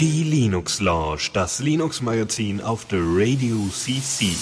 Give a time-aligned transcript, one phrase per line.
[0.00, 4.32] Die Linux Lounge, das Linux Magazin auf der Radio CC.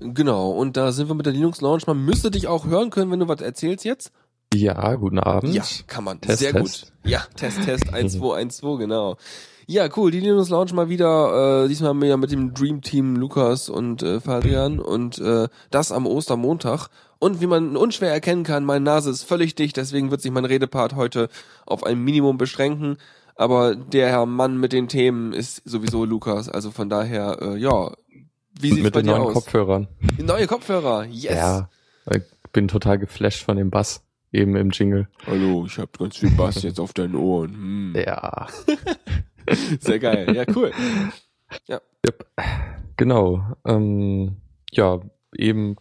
[0.00, 1.82] Genau, und da sind wir mit der Linux Lounge.
[1.88, 4.12] Man müsste dich auch hören können, wenn du was erzählst jetzt.
[4.54, 5.54] Ja, guten Abend.
[5.54, 6.20] Ja, kann man.
[6.20, 6.82] Test, Sehr Test.
[6.82, 6.92] gut.
[7.10, 9.16] Ja, Test, Test 1212, genau.
[9.66, 10.10] Ja, cool.
[10.10, 14.20] Die Linux Lounge mal wieder, äh, diesmal mehr mit dem Dream Team Lukas und äh,
[14.20, 16.88] Fabian und äh, das am Ostermontag.
[17.18, 20.44] Und wie man unschwer erkennen kann, meine Nase ist völlig dicht, deswegen wird sich mein
[20.44, 21.28] Redepart heute
[21.64, 22.98] auf ein Minimum beschränken.
[23.36, 26.48] Aber der Herr Mann mit den Themen ist sowieso Lukas.
[26.48, 27.92] Also von daher, äh, ja,
[28.60, 29.34] wie sieht's mit bei den dir neuen aus?
[29.34, 29.88] Kopfhörern.
[30.18, 31.34] Neue Kopfhörer, yes.
[31.34, 31.70] Ja,
[32.10, 35.08] ich bin total geflasht von dem Bass eben im Jingle.
[35.26, 37.54] Hallo, ich hab ganz viel Bass jetzt auf deinen Ohren.
[37.54, 37.94] Hm.
[37.96, 38.46] Ja,
[39.80, 40.34] Sehr geil.
[40.34, 40.72] Ja, cool.
[42.96, 43.42] genau.
[43.64, 44.36] Ähm,
[44.72, 45.00] ja,
[45.36, 45.76] eben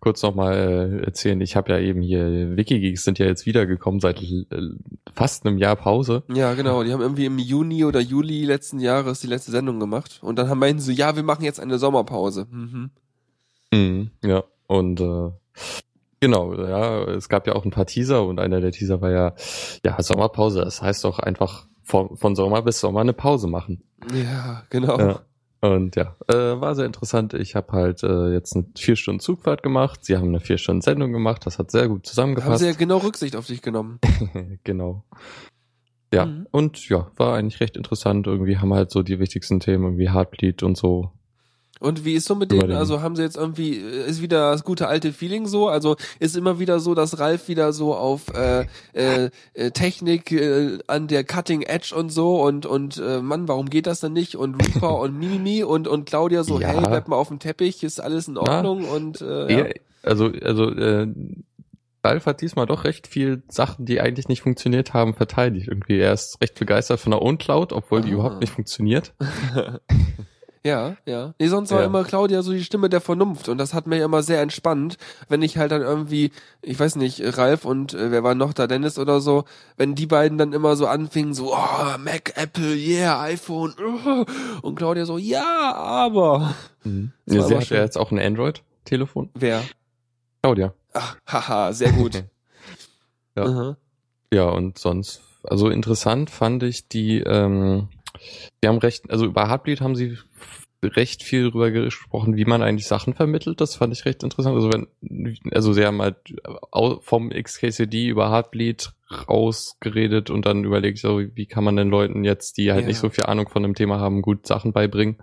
[0.00, 1.40] kurz nochmal erzählen.
[1.40, 4.44] Ich habe ja eben hier Wikigeeks sind ja jetzt wiedergekommen seit äh,
[5.14, 6.24] fast einem Jahr Pause.
[6.32, 6.82] Ja, genau.
[6.84, 10.20] Die haben irgendwie im Juni oder Juli letzten Jahres die letzte Sendung gemacht.
[10.22, 12.46] Und dann haben meinten sie, ja, wir machen jetzt eine Sommerpause.
[12.50, 12.90] Mhm.
[13.72, 15.30] Mhm, ja, und äh,
[16.20, 19.34] genau, ja, es gab ja auch ein paar Teaser und einer der Teaser war ja,
[19.84, 20.60] ja, Sommerpause.
[20.60, 23.82] Das heißt doch einfach von, von Sommer bis Sommer eine Pause machen.
[24.12, 24.98] Ja, genau.
[24.98, 25.20] Ja.
[25.60, 27.34] Und ja, äh, war sehr interessant.
[27.34, 30.04] Ich habe halt äh, jetzt eine vier Stunden Zugfahrt gemacht.
[30.04, 31.46] Sie haben eine vier Stunden Sendung gemacht.
[31.46, 32.60] Das hat sehr gut Haben zusammengepasst.
[32.60, 33.98] sie ja genau Rücksicht auf dich genommen.
[34.64, 35.02] genau.
[36.14, 36.46] Ja, Mhm.
[36.52, 38.26] und ja, war eigentlich recht interessant.
[38.28, 41.10] Irgendwie haben halt so die wichtigsten Themen, irgendwie Heartbleed und so.
[41.80, 42.68] Und wie ist so mit denen?
[42.68, 45.68] den- Also haben sie jetzt irgendwie, äh, ist wieder das gute alte Feeling so?
[45.68, 50.78] Also ist immer wieder so, dass Ralf wieder so auf äh, äh, äh, Technik äh,
[50.86, 54.34] an der Cutting Edge und so und und äh, Mann, warum geht das denn nicht?
[54.36, 56.68] Und Reaper und Mimimi und und Claudia so, Ja.
[56.68, 59.66] hey, bleib mal auf dem Teppich, ist alles in Ordnung und äh, ja.
[60.02, 61.06] Also, also, äh,
[62.04, 65.66] Ralf hat diesmal doch recht viel Sachen, die eigentlich nicht funktioniert haben, verteidigt.
[65.68, 68.14] Irgendwie, er ist recht begeistert von der OwnCloud, obwohl die Ah.
[68.14, 69.12] überhaupt nicht funktioniert.
[70.64, 71.34] Ja, ja.
[71.38, 71.86] Nee, sonst war Ja.
[71.86, 74.96] immer Claudia so die Stimme der Vernunft und das hat mir immer sehr entspannt,
[75.28, 76.32] wenn ich halt dann irgendwie,
[76.62, 79.44] ich weiß nicht, Ralf und äh, wer war noch da, Dennis oder so,
[79.76, 84.24] wenn die beiden dann immer so anfingen, so, oh, Mac, Apple, yeah, iPhone, uh,
[84.62, 86.54] und Claudia so, ja, aber.
[86.84, 87.12] Mhm.
[87.26, 89.30] Das Ja, sie hat ja jetzt auch ein Android-Telefon.
[89.34, 89.62] Wer?
[90.42, 90.74] Claudia.
[90.92, 92.24] Ach, haha, sehr gut.
[93.36, 93.44] Ja.
[93.44, 93.76] Aha.
[94.32, 97.88] Ja, und sonst, also interessant fand ich die, ähm,
[98.62, 100.18] die haben recht, also über Heartbleed haben sie
[100.82, 103.60] recht viel darüber gesprochen, wie man eigentlich Sachen vermittelt.
[103.60, 104.54] Das fand ich recht interessant.
[104.54, 104.86] Also wenn,
[105.52, 106.16] also sie haben halt
[107.00, 108.92] vom XKCD über Heartbleed
[109.28, 112.86] rausgeredet und dann überlegt, so, wie kann man den Leuten jetzt, die halt Ja.
[112.88, 115.16] nicht so viel Ahnung von dem Thema haben, gut Sachen beibringen.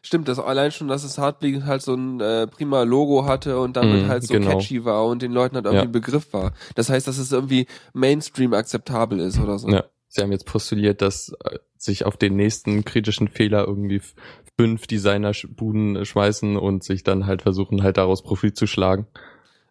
[0.00, 3.76] Stimmt, das allein schon, dass es Heartbeat halt so ein äh, prima Logo hatte und
[3.76, 4.50] damit Mhm, halt so genau.
[4.58, 5.88] catchy war und den Leuten halt irgendwie Ja.
[5.88, 6.52] ein Begriff war.
[6.74, 9.68] Das heißt, dass es irgendwie Mainstream akzeptabel ist oder so.
[9.68, 9.84] Ja.
[10.14, 14.02] Sie haben jetzt postuliert, dass äh, sich auf den nächsten kritischen Fehler irgendwie
[14.58, 19.06] fünf Designerbuden schmeißen und sich dann halt versuchen, halt daraus Profit zu schlagen.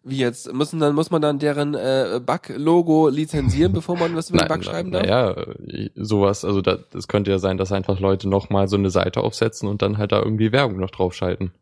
[0.02, 0.52] Wie jetzt?
[0.52, 4.64] Müssen dann, muss man dann deren äh, Bug-Logo lizenzieren, bevor man was über den Bug
[4.64, 5.02] schreiben darf?
[5.02, 8.90] Naja, äh, sowas, also das, das könnte ja sein, dass einfach Leute nochmal so eine
[8.90, 11.52] Seite aufsetzen und dann halt da irgendwie Werbung noch draufschalten.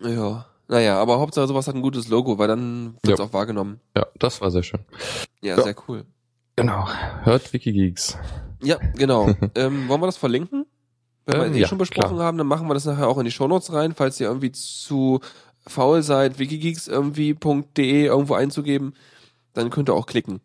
[0.00, 0.46] Ja.
[0.68, 3.24] Naja, aber Hauptsache sowas hat ein gutes Logo, weil dann wird's Ja.
[3.26, 3.80] auch wahrgenommen.
[3.96, 4.80] Ja, das war sehr schön.
[5.42, 5.62] Ja, Ja.
[5.64, 6.04] sehr cool.
[6.56, 6.86] Genau.
[7.22, 8.18] Hört Wikigeeks.
[8.62, 9.28] Ja, genau.
[9.54, 10.66] ähm, wollen wir das verlinken?
[11.26, 12.26] Wenn wir Ähm, es eh ja, schon besprochen klar.
[12.26, 15.20] haben, dann machen wir das nachher auch in die Shownotes rein, falls ihr irgendwie zu
[15.66, 18.94] faul seid, wikigeeks irgendwie.de irgendwo einzugeben,
[19.54, 20.40] dann könnt ihr auch klicken.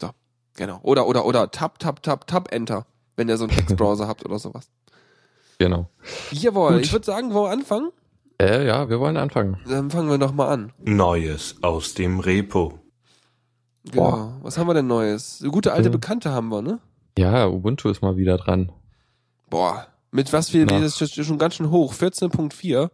[0.00, 0.10] So,
[0.56, 0.80] genau.
[0.82, 2.86] Oder, oder, oder tab, tab, tab, tab, enter,
[3.16, 4.70] wenn ihr so einen Textbrowser habt oder sowas.
[5.58, 5.90] Genau.
[6.32, 6.82] Jawohl, Gut.
[6.82, 7.90] ich würde sagen, wollen wir anfangen?
[8.40, 9.58] Äh, ja, wir wollen anfangen.
[9.68, 10.72] Dann fangen wir doch mal an.
[10.82, 12.78] Neues aus dem Repo.
[13.90, 14.02] Genau.
[14.10, 14.36] Boah.
[14.42, 15.44] Was haben wir denn Neues?
[15.50, 15.92] Gute alte Mhm.
[15.92, 16.78] Bekannte haben wir, ne?
[17.18, 18.70] Ja, Ubuntu ist mal wieder dran.
[19.50, 19.86] Boah.
[20.10, 20.64] Mit was Na.
[20.66, 21.94] das ist schon ganz schön hoch.
[21.94, 22.90] 14.4.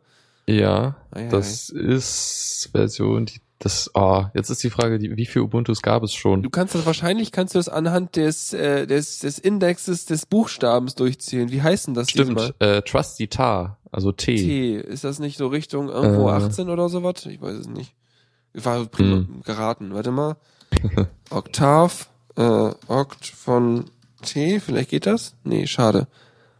[0.47, 5.27] Ja, Ei, ei, das ist Version, die, das, ah, jetzt ist die Frage, die, wie
[5.27, 6.43] viel Ubuntus gab es schon?
[6.43, 10.95] Du kannst das wahrscheinlich kannst du das anhand des äh, des des Indexes des Buchstabens
[10.95, 11.51] durchzählen.
[11.51, 12.55] Wie heißt denn das Stimmt, diesmal?
[12.61, 14.37] äh, Trusty Tar, also T.
[14.37, 14.77] T.
[14.77, 16.33] Ist das nicht so Richtung irgendwo Äh.
[16.33, 17.27] 18 oder sowas?
[17.27, 17.95] Ich weiß es nicht.
[18.55, 19.43] War prima Hm.
[19.45, 19.93] geraten.
[19.93, 20.37] Warte mal.
[21.31, 23.91] Oktav, äh, Okt von
[24.23, 24.61] T.
[24.61, 25.35] Vielleicht geht das?
[25.45, 26.07] Nee, schade.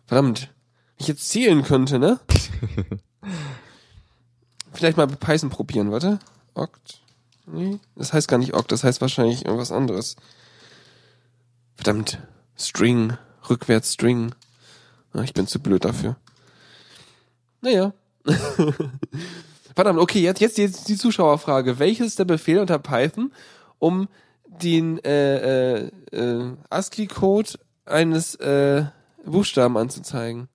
[0.07, 0.51] Verdammt.
[0.97, 2.19] Wenn Ich jetzt zählen könnte, ne?
[4.73, 6.19] Vielleicht mal Python probieren, warte.
[6.55, 7.03] Okt.
[7.47, 10.17] Nee, das heißt gar nicht Okt, das heißt wahrscheinlich irgendwas anderes.
[11.77, 12.19] Verdammt.
[12.57, 13.17] String.
[13.49, 14.35] Rückwärts String.
[15.13, 16.17] Ah, Ich bin zu blöd dafür.
[17.61, 17.93] Naja.
[19.75, 21.79] Verdammt, okay, jetzt, jetzt, jetzt die Zuschauerfrage.
[21.79, 23.33] Welches ist der Befehl unter Python,
[23.79, 24.09] um
[24.47, 28.87] den äh, äh, äh, ASCII-Code eines äh,
[29.25, 30.49] Buchstaben anzuzeigen?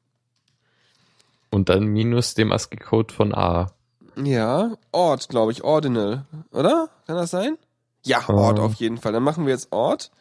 [1.52, 3.72] Und dann minus dem ASCII-Code von A.
[4.16, 6.90] Ja, Ort, glaube ich, Ordinal, oder?
[7.08, 7.58] Kann das sein?
[8.06, 9.14] Ja, Ort auf jeden Fall.
[9.14, 10.12] Dann machen wir jetzt Ort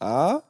[0.00, 0.42] A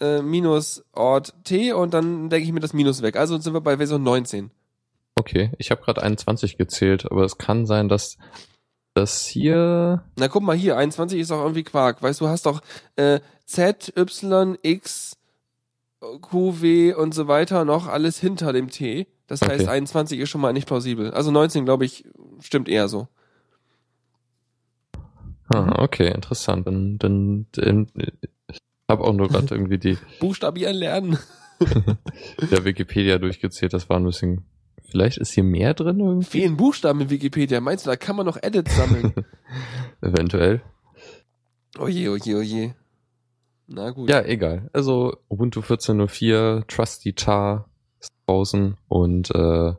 [0.00, 3.16] äh, minus Ort T und dann denke ich mir das Minus weg.
[3.16, 4.50] Also sind wir bei Version 19.
[5.16, 8.18] Okay, ich habe gerade 21 gezählt, aber es kann sein, dass
[8.98, 10.02] das hier.
[10.16, 12.02] Na guck mal hier, 21 ist auch irgendwie Quark.
[12.02, 12.60] Weißt du, du hast doch
[12.96, 15.16] äh, Z, Y, X,
[16.20, 19.06] Q, W und so weiter noch alles hinter dem T.
[19.26, 19.68] Das heißt, Okay.
[19.68, 21.10] 21 ist schon mal nicht plausibel.
[21.12, 22.04] Also 19, glaube ich,
[22.40, 23.08] stimmt eher so.
[25.48, 26.66] Ah, okay, interessant.
[26.66, 28.58] Dann, dann, dann ich
[28.88, 31.18] habe auch nur gerade irgendwie die Buchstabieren lernen.
[32.50, 33.72] der Wikipedia durchgezählt.
[33.72, 34.44] Das war ein bisschen.
[34.90, 36.26] Vielleicht ist hier mehr drin irgendwie.
[36.40, 37.60] Fehlen Buchstaben in Wikipedia.
[37.60, 39.12] Meinst du, da kann man noch Edits sammeln?
[40.00, 40.62] Eventuell.
[41.78, 42.74] oje, oje, oje.
[43.66, 44.08] Na gut.
[44.08, 44.70] Ja, egal.
[44.72, 47.68] Also Ubuntu 14.04, Trusty Char
[48.00, 49.74] ist draußen und äh,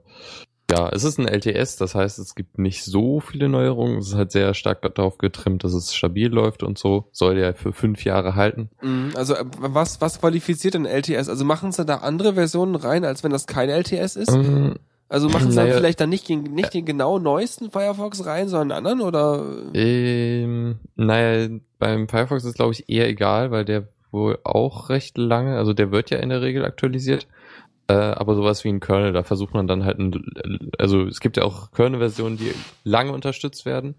[0.71, 3.97] ja, es ist ein LTS, das heißt, es gibt nicht so viele Neuerungen.
[3.97, 7.09] Es ist halt sehr stark darauf getrimmt, dass es stabil läuft und so.
[7.11, 8.69] Soll ja für fünf Jahre halten.
[8.83, 11.27] Mhm, Also äh, was, was qualifiziert denn LTS?
[11.27, 14.31] Also machen sie da andere Versionen rein, als wenn das kein LTS ist?
[14.31, 14.75] Ähm,
[15.09, 15.77] Also machen sie dann naja.
[15.77, 19.43] vielleicht dann nicht den, nicht den genau neuesten Firefox rein, sondern einen anderen oder?
[19.73, 25.57] ähm, naja, beim Firefox ist glaube ich eher egal, weil der wohl auch recht lange,
[25.57, 27.27] also der wird ja in der Regel aktualisiert.
[27.87, 31.37] Äh, aber sowas wie ein Kernel, da versucht man dann halt, ein, also es gibt
[31.37, 32.53] ja auch Kernel-Versionen, die
[32.83, 33.95] lange unterstützt werden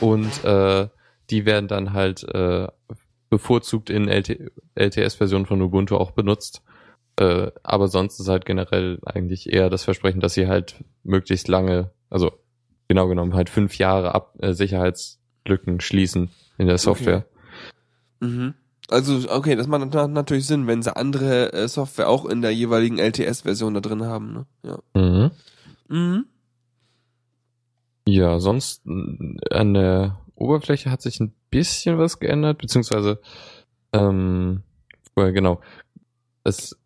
[0.00, 0.88] und äh,
[1.30, 2.68] die werden dann halt äh,
[3.30, 6.62] bevorzugt in LT LTS-Versionen von Ubuntu auch benutzt.
[7.16, 11.90] Äh, aber sonst ist halt generell eigentlich eher das Versprechen, dass sie halt möglichst lange,
[12.08, 12.32] also
[12.88, 17.26] genau genommen halt fünf Jahre ab äh, Sicherheitslücken schließen in der Software.
[18.20, 18.54] Mhm.
[18.88, 22.52] Also, okay, das macht nat- natürlich Sinn, wenn sie andere äh, Software auch in der
[22.52, 24.46] jeweiligen LTS-Version da drin haben, ne?
[24.64, 24.78] Ja.
[25.00, 25.30] Mhm.
[25.88, 26.24] Mhm.
[28.08, 33.20] Ja, sonst mh, an der Oberfläche hat sich ein bisschen was geändert, beziehungsweise
[33.92, 34.62] ähm,
[35.14, 35.60] well, genau.
[36.44, 36.76] Es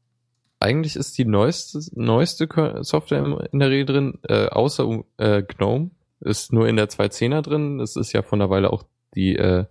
[0.61, 2.49] eigentlich ist die neueste neueste
[2.83, 5.91] Software in der Regel drin, äh, außer äh, GNOME
[6.21, 7.81] ist nur in der 2.10er drin.
[7.81, 8.85] Es ist ja von der Weile auch
[9.15, 9.67] die äh,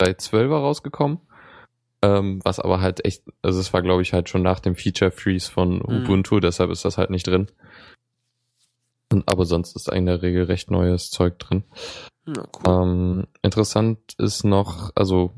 [0.00, 1.18] 3.12er rausgekommen.
[2.02, 5.10] Ähm, was aber halt echt, also es war glaube ich halt schon nach dem Feature
[5.10, 5.82] Freeze von Mhm.
[6.04, 7.48] Ubuntu, deshalb ist das halt nicht drin.
[9.12, 11.64] Und- Aber sonst ist in der Regel recht neues Zeug drin.
[12.26, 12.82] Ja, cool.
[12.82, 15.34] Ähm, interessant ist noch, also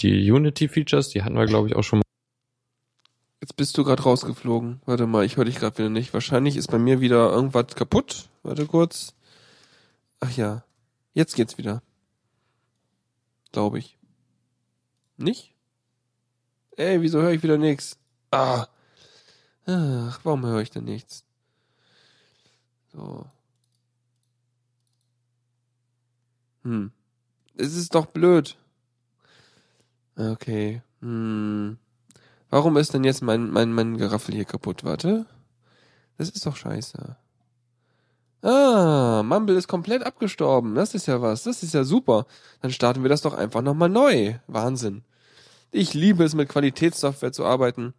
[0.00, 2.02] die Unity-Features, die hatten wir, glaube ich, auch schon mal.
[3.44, 4.80] Jetzt bist du gerade rausgeflogen.
[4.86, 6.14] Warte mal, ich höre dich gerade wieder nicht.
[6.14, 8.30] Wahrscheinlich ist bei mir wieder irgendwas kaputt.
[8.42, 9.12] Warte kurz.
[10.20, 10.64] Ach ja.
[11.12, 11.82] Jetzt geht's wieder.
[13.52, 13.98] Glaube ich.
[15.18, 15.52] Nicht?
[16.78, 17.98] Ey, wieso höre ich wieder nichts?
[18.30, 18.66] Ah.
[19.66, 21.26] Ach, warum höre ich denn nichts?
[22.94, 23.26] So.
[26.62, 26.92] Hm.
[27.58, 28.56] Es ist doch blöd.
[30.16, 30.80] Okay.
[31.02, 31.76] Hm.
[32.54, 34.84] Warum ist denn jetzt mein, mein, mein Geraffel hier kaputt?
[34.84, 35.26] Warte.
[36.18, 37.16] Das ist doch scheiße.
[38.42, 40.76] Ah, Mumble ist komplett abgestorben.
[40.76, 41.42] Das ist ja was.
[41.42, 42.26] Das ist ja super.
[42.60, 44.34] Dann starten wir das doch einfach nochmal neu.
[44.46, 45.02] Wahnsinn.
[45.72, 47.92] Ich liebe es, mit Qualitätssoftware zu arbeiten.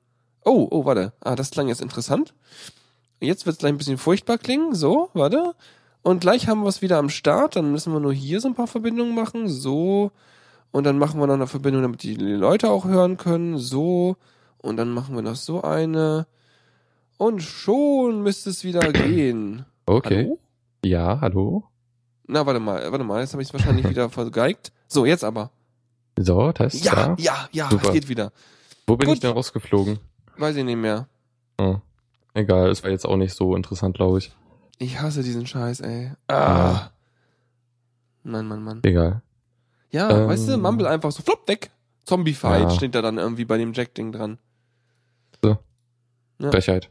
[0.46, 1.12] Oh, oh, warte.
[1.20, 2.34] Ah, das klang jetzt interessant.
[3.20, 4.74] Jetzt wird es gleich ein bisschen furchtbar klingen.
[4.74, 5.54] So, warte.
[6.02, 7.58] Und gleich haben wir es wieder am Start.
[7.58, 9.50] Dann müssen wir nur hier so ein paar Verbindungen machen.
[9.50, 10.14] So.
[10.72, 13.58] Und dann machen wir noch eine Verbindung, damit die Leute auch hören können.
[13.58, 14.16] So.
[14.66, 16.26] Und dann machen wir noch so eine.
[17.18, 19.64] Und schon müsste es wieder gehen.
[19.86, 20.24] Okay.
[20.24, 20.40] Hallo?
[20.84, 21.64] Ja, hallo.
[22.28, 23.22] Na, warte mal, warte mal.
[23.22, 24.72] Jetzt habe ich es wahrscheinlich wieder vergeigt.
[24.88, 25.52] So, jetzt aber.
[26.18, 26.84] So, Test.
[26.84, 27.92] Ja, ja, ja, Super.
[27.92, 28.32] geht wieder.
[28.88, 29.16] Wo bin Gut.
[29.16, 30.00] ich denn rausgeflogen?
[30.38, 31.08] Weiß ich nicht mehr.
[31.60, 31.78] Oh.
[32.34, 34.32] Egal, es war jetzt auch nicht so interessant, glaube ich.
[34.80, 36.12] Ich hasse diesen Scheiß, ey.
[36.28, 36.90] Ah.
[38.24, 38.80] Mann, Mann, Mann.
[38.84, 39.22] Egal.
[39.92, 40.28] Ja, Ähm.
[40.28, 41.70] weißt du, Mumble einfach so flop weg.
[42.06, 42.70] Zombie-Fight Ja.
[42.72, 44.40] steht da dann irgendwie bei dem Jack-Ding dran.
[46.40, 46.52] Ja.
[46.52, 46.90] Frechheit.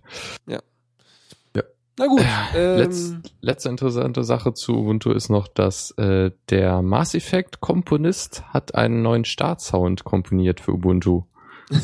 [1.97, 2.23] Na gut.
[2.57, 8.43] Ähm, Letz, letzte interessante Sache zu Ubuntu ist noch, dass äh, der Mass Effect Komponist
[8.49, 11.23] hat einen neuen Startsound komponiert für Ubuntu.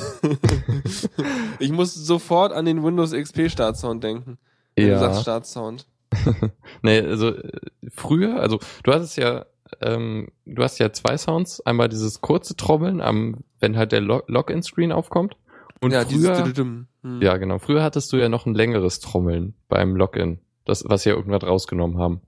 [1.61, 4.39] ich muss sofort an den Windows XP Startsound denken.
[4.75, 5.87] Wenn du sagst Startsound.
[6.83, 7.53] Nee, also äh,
[7.95, 9.47] früher, also du hattest ja,
[9.81, 11.61] ähm, du hast ja zwei Sounds.
[11.65, 15.37] Einmal dieses kurze Trommeln, am, wenn halt der Lo- Login-Screen aufkommt.
[15.81, 16.89] Und ja, dieses früher, Düdüdüm.
[17.03, 17.23] Hm.
[17.23, 21.11] ja genau, früher hattest du ja noch ein längeres Trommeln beim Login, das, was sie
[21.11, 22.21] ja irgendwann rausgenommen haben.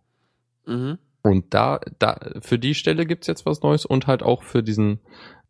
[0.66, 0.98] Mhm.
[1.22, 5.00] Und da, da, für die Stelle gibt's jetzt was Neues und halt auch für diesen,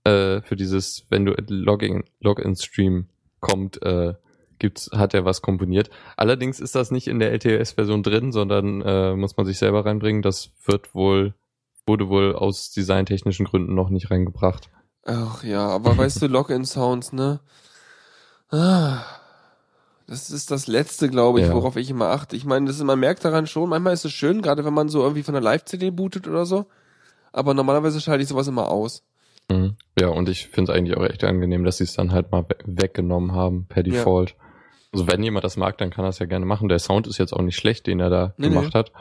[0.04, 3.06] äh, für dieses, wenn du Login, Login-Stream
[3.40, 4.14] kommt, äh,
[4.58, 5.90] gibt's, hat er was komponiert.
[6.16, 10.22] Allerdings ist das nicht in der LTS-Version drin, sondern äh, muss man sich selber reinbringen.
[10.22, 11.34] Das wird wohl,
[11.86, 14.70] wurde wohl aus designtechnischen Gründen noch nicht reingebracht.
[15.04, 17.40] Ach ja, aber weißt du, Login-Sounds, ne?
[18.52, 21.54] Das ist das Letzte, glaube ich, Ja.
[21.54, 22.36] worauf ich immer achte.
[22.36, 24.88] Ich meine, das ist, man merkt daran schon, manchmal ist es schön, gerade wenn man
[24.88, 26.66] so irgendwie von der Live-CD bootet oder so.
[27.32, 29.02] Aber normalerweise schalte ich sowas immer aus.
[29.50, 29.76] Mhm.
[29.98, 32.44] Ja, und ich finde es eigentlich auch echt angenehm, dass sie es dann halt mal
[32.48, 33.92] we weggenommen haben per Ja.
[33.94, 34.34] Default.
[34.92, 36.68] Also wenn jemand das mag, dann kann er es ja gerne machen.
[36.68, 38.92] Der Sound ist jetzt auch nicht schlecht, den er da Nee, gemacht hat.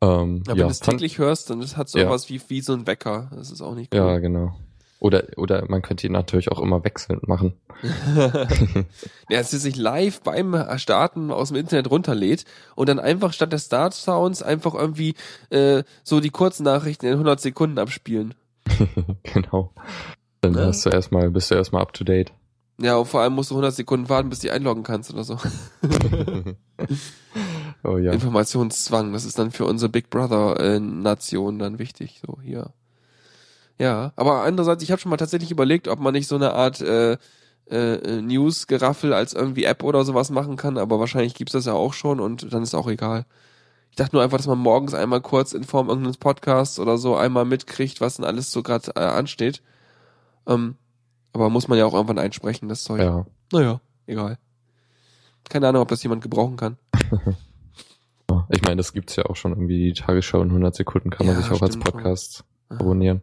[0.00, 2.08] Ähm, Aber ja, wenn du es täglich hörst, dann hat so Ja.
[2.08, 3.28] was wie, wie so ein Wecker.
[3.34, 3.98] Das ist auch nicht cool.
[4.00, 4.54] ja, genau.
[5.00, 7.54] Oder, oder man könnte ihn natürlich auch immer wechselnd machen.
[8.16, 13.52] ja, dass er sich live beim Starten aus dem Internet runterlädt und dann einfach statt
[13.52, 15.14] der Start-Sounds einfach irgendwie
[15.50, 18.34] äh, so die Kurznachrichten in 100 Sekunden abspielen.
[19.22, 19.72] genau.
[20.40, 20.66] Dann Ja.
[20.66, 22.32] hast du erstmal, bist du erstmal up to date.
[22.80, 25.36] Ja, und vor allem musst du 100 Sekunden warten, bis du einloggen kannst oder so.
[27.84, 28.12] oh ja.
[28.12, 32.72] Informationszwang, das ist dann für unsere Big Brother äh, Nation dann wichtig, so hier.
[33.78, 36.80] Ja, aber andererseits, ich habe schon mal tatsächlich überlegt, ob man nicht so eine Art
[36.80, 37.16] äh,
[37.70, 41.92] äh, News-Geraffel als irgendwie App oder sowas machen kann, aber wahrscheinlich gibt's das ja auch
[41.92, 43.24] schon und dann ist auch egal.
[43.90, 47.16] Ich dachte nur einfach, dass man morgens einmal kurz in Form irgendeines Podcasts oder so
[47.16, 49.62] einmal mitkriegt, was denn alles so gerade äh, ansteht.
[50.46, 50.76] Ähm,
[51.32, 53.00] aber muss man ja auch irgendwann einsprechen, das Zeug.
[53.00, 53.26] Ja.
[53.52, 54.38] Naja, egal.
[55.48, 56.76] Keine Ahnung, ob das jemand gebrauchen kann.
[58.50, 61.36] Ich meine, das gibt's ja auch schon irgendwie die Tagesschau in 100 Sekunden kann man
[61.36, 61.82] Ja, sich auch als schon.
[61.82, 62.80] Podcast Aha.
[62.80, 63.20] abonnieren.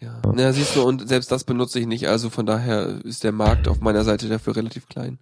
[0.00, 0.20] Ja.
[0.24, 0.32] Ja.
[0.36, 3.66] ja, siehst du, und selbst das benutze ich nicht, also von daher ist der Markt
[3.68, 5.18] auf meiner Seite dafür relativ klein.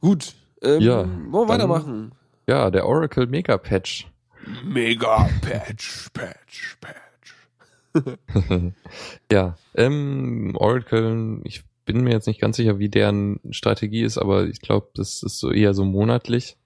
[0.00, 2.12] Gut, ähm, Ja, wollen wir dann- weitermachen?
[2.46, 4.08] Ja, der Oracle Mega Patch.
[4.64, 6.94] Mega Patch, Patch, Patch.
[9.32, 14.46] ja, ähm, Oracle, ich bin mir jetzt nicht ganz sicher, wie deren Strategie ist, aber
[14.46, 16.56] ich glaube, das ist so eher so monatlich.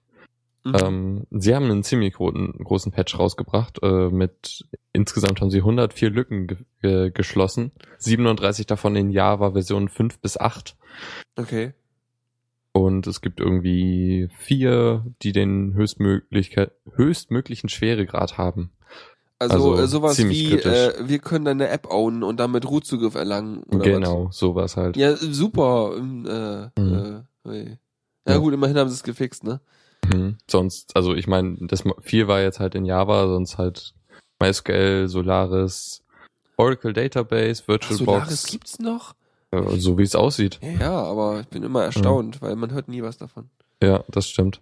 [0.63, 0.75] Mhm.
[0.83, 3.79] Ähm, sie haben einen ziemlich großen, großen Patch rausgebracht.
[3.81, 7.71] Äh, mit insgesamt haben sie 104 Lücken ge ge geschlossen.
[7.99, 10.75] 37 davon in Java Version 5 bis 8.
[11.37, 11.73] Okay.
[12.71, 18.71] Und es gibt irgendwie vier, die den höchstmögliche, höchstmöglichen Schweregrad haben.
[19.39, 23.63] Also, Also äh, sowas wie, äh, wir können deine App ownen und damit Root-Zugriff erlangen.
[23.63, 24.97] Oder genau, sowas halt.
[24.97, 25.01] Was?
[25.01, 25.93] Ja, super.
[25.97, 27.23] ähm, Äh, Mhm.
[27.45, 27.63] äh,
[28.27, 28.37] ja, Ja.
[28.37, 29.61] gut, immerhin haben sie es gefixt, ne?
[30.13, 30.37] Mhm.
[30.49, 33.93] Sonst, also ich meine, das viel war jetzt halt in Java, sonst halt
[34.41, 36.03] MySQL, Solaris,
[36.57, 39.15] Oracle Database, Ach, VirtualBox, Solaris gibt's noch?
[39.51, 40.59] so wie es aussieht.
[40.79, 43.49] Ja, aber ich bin immer erstaunt, weil man hört nie was davon.
[43.81, 44.61] Ja, das stimmt.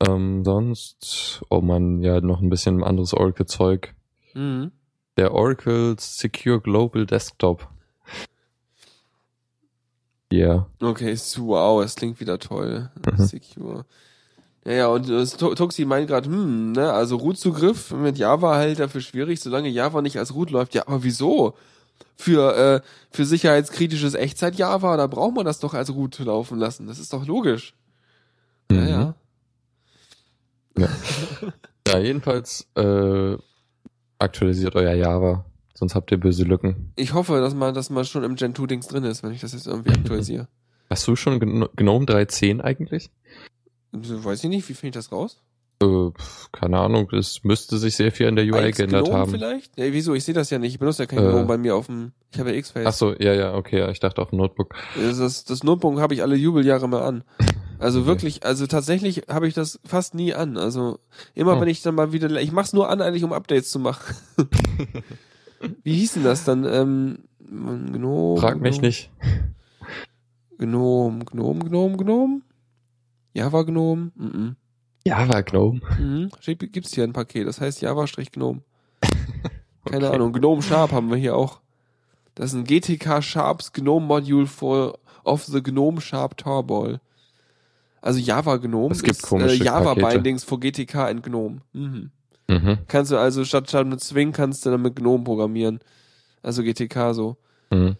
[0.00, 3.94] Ähm, sonst, oh man, ja, noch ein bisschen anderes Oracle-Zeug.
[4.34, 4.72] Mhm.
[5.16, 7.68] Der Oracle Secure Global Desktop.
[10.32, 12.90] Ja, Okay, so, wow, es klingt wieder toll.
[13.06, 13.24] Mhm.
[13.24, 13.84] Secure.
[14.64, 19.00] Ja, ja, und äh, Tuxi meint gerade, hm, ne, also Root-Zugriff mit Java halt dafür
[19.00, 20.74] schwierig, solange Java nicht als Root läuft.
[20.74, 21.54] Ja, aber wieso?
[22.16, 26.86] Für, äh, für sicherheitskritisches Echtzeit-Java, da braucht man das doch als Root laufen lassen.
[26.86, 27.74] Das ist doch logisch.
[28.70, 28.88] Ja, Mhm.
[28.88, 29.14] ja.
[31.88, 33.36] Ja, jedenfalls äh,
[34.18, 36.92] aktualisiert euer Java, sonst habt ihr böse Lücken.
[36.96, 39.52] Ich hoffe, dass man, dass man schon im Gen 2-Dings drin ist, wenn ich das
[39.52, 40.48] jetzt irgendwie aktualisiere.
[40.90, 43.10] Hast du schon Gno- GNOME 3.10 eigentlich?
[43.92, 45.38] Weiß ich nicht, wie finde ich das raus?
[45.82, 46.10] Äh,
[46.52, 49.30] keine Ahnung, es müsste sich sehr viel an der UI Als geändert Gnome haben.
[49.32, 49.76] vielleicht?
[49.78, 50.14] Ja, wieso?
[50.14, 50.72] Ich sehe das ja nicht.
[50.74, 51.22] Ich benutze ja kein Äh.
[51.28, 52.86] Gnome bei mir auf dem, ich habe ja X-Face.
[52.86, 54.74] Ach so, ja, ja, okay, ja, ich dachte auf dem Notebook.
[54.96, 57.24] Das, das, das Notebook habe ich alle Jubeljahre mal an.
[57.78, 58.06] Also Okay.
[58.06, 60.56] wirklich, also tatsächlich habe ich das fast nie an.
[60.56, 61.00] Also
[61.34, 61.62] immer Hm.
[61.62, 64.14] wenn ich dann mal wieder, ich mach's nur an, eigentlich um Updates zu machen.
[65.82, 66.64] Wie hieß denn das dann?
[66.64, 68.40] Ähm, Gnome.
[68.40, 69.10] Frag mich Gnome, nicht.
[70.58, 72.40] Gnome, Gnome, Gnome, Gnome?
[73.34, 74.12] Java Gnome?
[74.14, 74.56] Mhm.
[75.04, 75.80] Java GNOME.
[75.98, 76.30] Mhm.
[76.40, 78.60] Steht- Gibt's hier ein Paket, das heißt Java-Gnome.
[79.84, 80.14] Keine Okay.
[80.14, 81.60] Ahnung, Gnome Sharp haben wir hier auch.
[82.36, 87.00] Das ist ein GTK Sharps Gnome Module for of the Gnome Sharp Tarball.
[88.00, 90.14] Also Java Gnome Es gibt ist äh, komische Java Pakete.
[90.14, 91.62] Bindings for GTK and Gnome.
[91.72, 92.10] Mhm.
[92.48, 92.78] Mhm.
[92.86, 95.80] Kannst du also statt, statt mit Swing kannst du dann mit Gnome programmieren.
[96.42, 97.36] Also GTK so.
[97.70, 97.96] Mhm.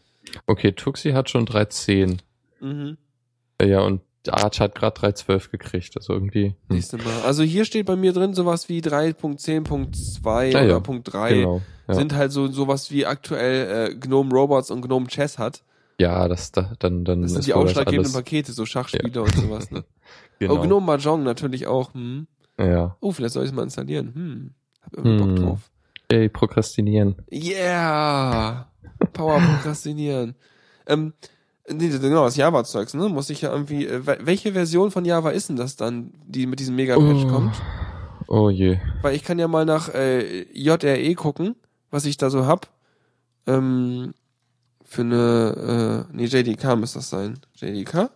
[0.46, 2.18] Okay, Tuxi hat schon 3.10.
[2.60, 2.96] Mhm.
[3.60, 5.96] Ja, und Arch hat gerade 3.12 gekriegt.
[5.96, 6.48] Also irgendwie.
[6.68, 6.76] Hm.
[6.76, 7.22] Nächste Mal.
[7.24, 10.80] Also hier steht bei mir drin sowas wie 3.10.2 Ah, oder ja.
[10.80, 11.34] Punkt 3.
[11.34, 11.62] Genau.
[11.88, 11.94] Ja.
[11.94, 15.62] Sind halt so sowas wie aktuell äh, Gnome Robots und Gnome Chess hat.
[15.98, 18.12] ja, das da, dann dann Das sind ist die ausschlaggebenden.
[18.12, 19.70] Pakete, so Schachspiele und sowas.
[19.70, 19.84] Ne?
[20.38, 20.54] Genau.
[20.54, 21.94] Oh, Gnome Mahjong natürlich auch.
[21.94, 22.26] Hm.
[22.58, 22.96] Ja.
[23.00, 24.12] Oh, vielleicht soll ich es mal installieren.
[24.14, 24.54] Hm.
[24.82, 25.36] Hab irgendwie Bock Hm.
[25.36, 25.70] drauf.
[26.08, 27.14] Ey, prokrastinieren.
[27.32, 28.68] Yeah!
[29.12, 30.34] Power prokrastinieren.
[30.86, 31.12] ähm,
[31.68, 33.08] nee, genau, das Java-Zeugs, ne?
[33.08, 36.46] Muss ich ja irgendwie, äh, wel- welche Version von Java ist denn das dann, die
[36.46, 37.28] mit diesem Mega-Patch Oh.
[37.28, 37.54] kommt?
[38.28, 38.78] Oh je.
[39.02, 41.54] Weil ich kann ja mal nach äh, JRE gucken,
[41.90, 42.68] was ich da so hab.
[43.46, 44.14] Ähm,
[44.84, 47.38] für eine, äh, nee, JDK muss das sein.
[47.56, 48.10] JDK?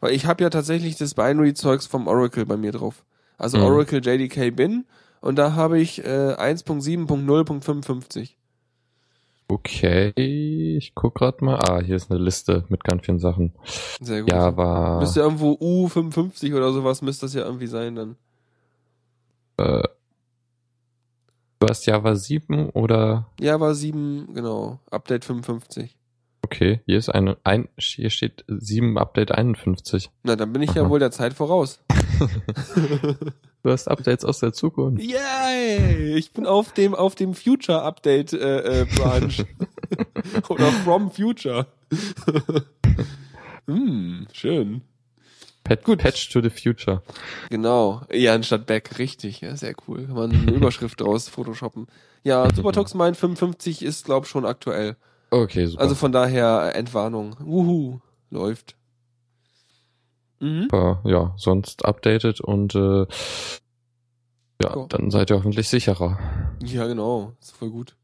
[0.00, 3.04] Weil ich habe ja tatsächlich das Binary-Zeugs vom Oracle bei mir drauf.
[3.38, 3.64] Also Mhm.
[3.64, 4.84] Oracle JDK Bin
[5.20, 8.30] und da habe ich äh, 1.7.0.55.
[9.50, 11.58] Okay, ich guck grad mal.
[11.58, 13.52] Ah, hier ist eine Liste mit ganz vielen Sachen.
[14.00, 14.30] Sehr gut.
[14.30, 15.00] Java.
[15.00, 18.16] Müsste irgendwo U55 oder sowas müsste das ja irgendwie sein dann.
[19.56, 19.82] Äh,
[21.58, 23.26] du hast Java 7 oder?
[23.40, 25.96] Java 7, genau, Update 55.
[26.42, 30.10] Okay, hier ist eine, ein, hier steht 7 Update 51.
[30.22, 30.90] Na, dann bin ich ja Aha.
[30.90, 31.80] wohl der Zeit voraus.
[33.62, 35.02] Du hast Updates aus der Zukunft.
[35.02, 36.14] Yay!
[36.14, 39.44] Ich bin auf dem auf dem Future Update äh, äh, Branch
[40.48, 41.66] oder From Future.
[43.66, 44.80] hm, schön.
[45.62, 47.02] Pat, Patch to the Future.
[47.50, 50.06] Genau, eher anstatt Back, richtig, ja, sehr cool.
[50.06, 51.86] Kann man eine Überschrift draus photoshoppen.
[52.22, 54.96] Ja, Supertox Mind 55 ist glaub schon aktuell.
[55.30, 55.82] Okay, super.
[55.82, 57.36] Also von daher Entwarnung.
[57.40, 58.76] Wuhu, läuft.
[60.40, 60.68] Mhm.
[61.04, 63.06] Ja, sonst updated und äh,
[64.62, 64.86] ja, Ja.
[64.88, 66.18] dann seid ihr hoffentlich sicherer.
[66.64, 67.32] Ja, genau.
[67.40, 67.96] Ist voll gut.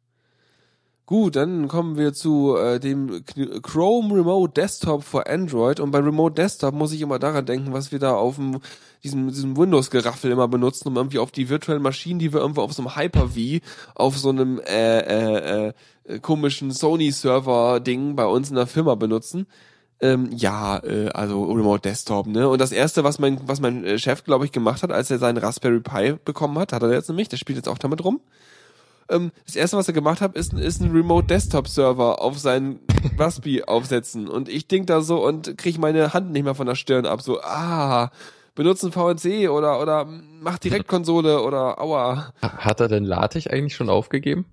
[1.07, 3.25] Gut, dann kommen wir zu äh, dem
[3.63, 5.79] Chrome Remote Desktop für Android.
[5.81, 8.61] Und bei Remote Desktop muss ich immer daran denken, was wir da auf dem,
[9.05, 12.73] diesem, diesem Windows-Geraffel immer benutzen, um irgendwie auf die virtuellen Maschinen, die wir irgendwo auf
[12.73, 15.73] so einem Hyper-V, auf so einem äh, äh,
[16.05, 19.47] äh, komischen Sony-Server-Ding bei uns in der Firma benutzen.
[19.99, 22.49] Ähm, ja, äh, also Remote Desktop, ne?
[22.49, 25.19] Und das erste, was mein, was mein äh, Chef, glaube ich, gemacht hat, als er
[25.19, 28.21] seinen Raspberry Pi bekommen hat, hat er jetzt nämlich, der spielt jetzt auch damit rum.
[29.09, 32.81] Ähm, das erste, was er gemacht hat, ist, ist ein Remote Desktop Server auf seinen
[33.19, 34.29] Raspberry aufsetzen.
[34.29, 37.23] Und ich denk da so und krieg meine Hand nicht mehr von der Stirn ab,
[37.23, 38.11] so, ah,
[38.57, 40.05] benutzen VNC oder, oder
[40.41, 42.33] mach Direktkonsole oder aua.
[42.43, 44.47] Hat er denn LaTeX eigentlich schon aufgegeben?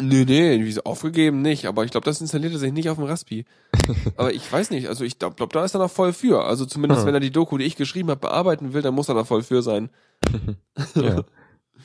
[0.00, 3.04] Nee, nee, wie so aufgegeben nicht, aber ich glaube, das installierte sich nicht auf dem
[3.06, 3.44] Raspi.
[4.16, 6.44] aber ich weiß nicht, also ich glaube, glaub, da ist er noch voll für.
[6.44, 7.08] Also zumindest, Hm.
[7.08, 9.42] wenn er die Doku, die ich geschrieben habe, bearbeiten will, dann muss er da voll
[9.42, 9.90] für sein.
[10.94, 11.22] Ja,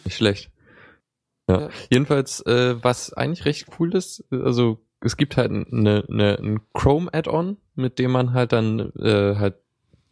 [0.05, 0.49] nicht schlecht.
[1.47, 1.61] Ja.
[1.61, 1.69] Ja.
[1.91, 7.57] Jedenfalls, äh, was eigentlich recht cool ist, also es gibt halt eine, eine, ein Chrome-Add-on,
[7.75, 9.55] mit dem man halt dann äh, halt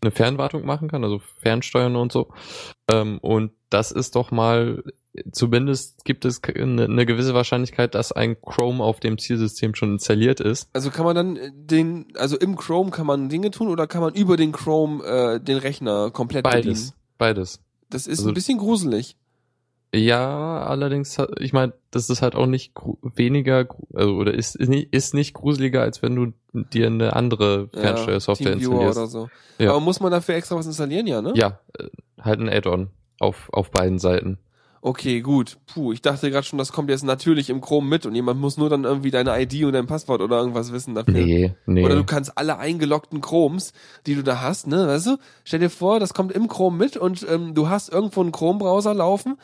[0.02, 2.28] eine Fernwartung machen kann, also Fernsteuern und so.
[2.90, 4.84] Ähm, und das ist doch mal,
[5.32, 10.40] zumindest gibt es eine, eine gewisse Wahrscheinlichkeit, dass ein Chrome auf dem Zielsystem schon installiert
[10.40, 10.70] ist.
[10.74, 14.02] Also kann man dann äh, den, also im Chrome kann man Dinge tun oder kann
[14.02, 16.64] man über den Chrome äh, den Rechner komplett Beides.
[16.66, 16.92] bedienen?
[17.18, 17.60] Beides.
[17.90, 19.16] Das ist Also- ein bisschen gruselig.
[19.93, 24.93] Ja, allerdings, ich meine, das ist halt auch nicht weniger, also, oder ist, ist, nicht,
[24.93, 28.97] ist nicht gruseliger, als wenn du dir eine andere Fernsteuersoftware Teamviewer installierst.
[28.97, 29.30] oder so.
[29.63, 29.71] Ja.
[29.71, 31.34] Aber muss man dafür extra was installieren, ja, ne?
[31.36, 31.86] Ja, äh,
[32.21, 34.39] halt ein Add-on auf, auf beiden Seiten.
[34.82, 35.58] Okay, gut.
[35.65, 38.58] Puh, ich dachte gerade schon, das kommt jetzt natürlich im Chrome mit und jemand muss
[38.58, 41.13] nur dann irgendwie deine ID und dein Passwort oder irgendwas wissen dafür.
[41.13, 41.84] Nee, nee.
[41.84, 43.73] Oder du kannst alle eingeloggten Chromes,
[44.06, 45.17] die du da hast, ne, weißt du?
[45.43, 48.93] Stell dir vor, das kommt im Chrome mit und ähm, du hast irgendwo einen Chrome-Browser
[48.93, 49.38] laufen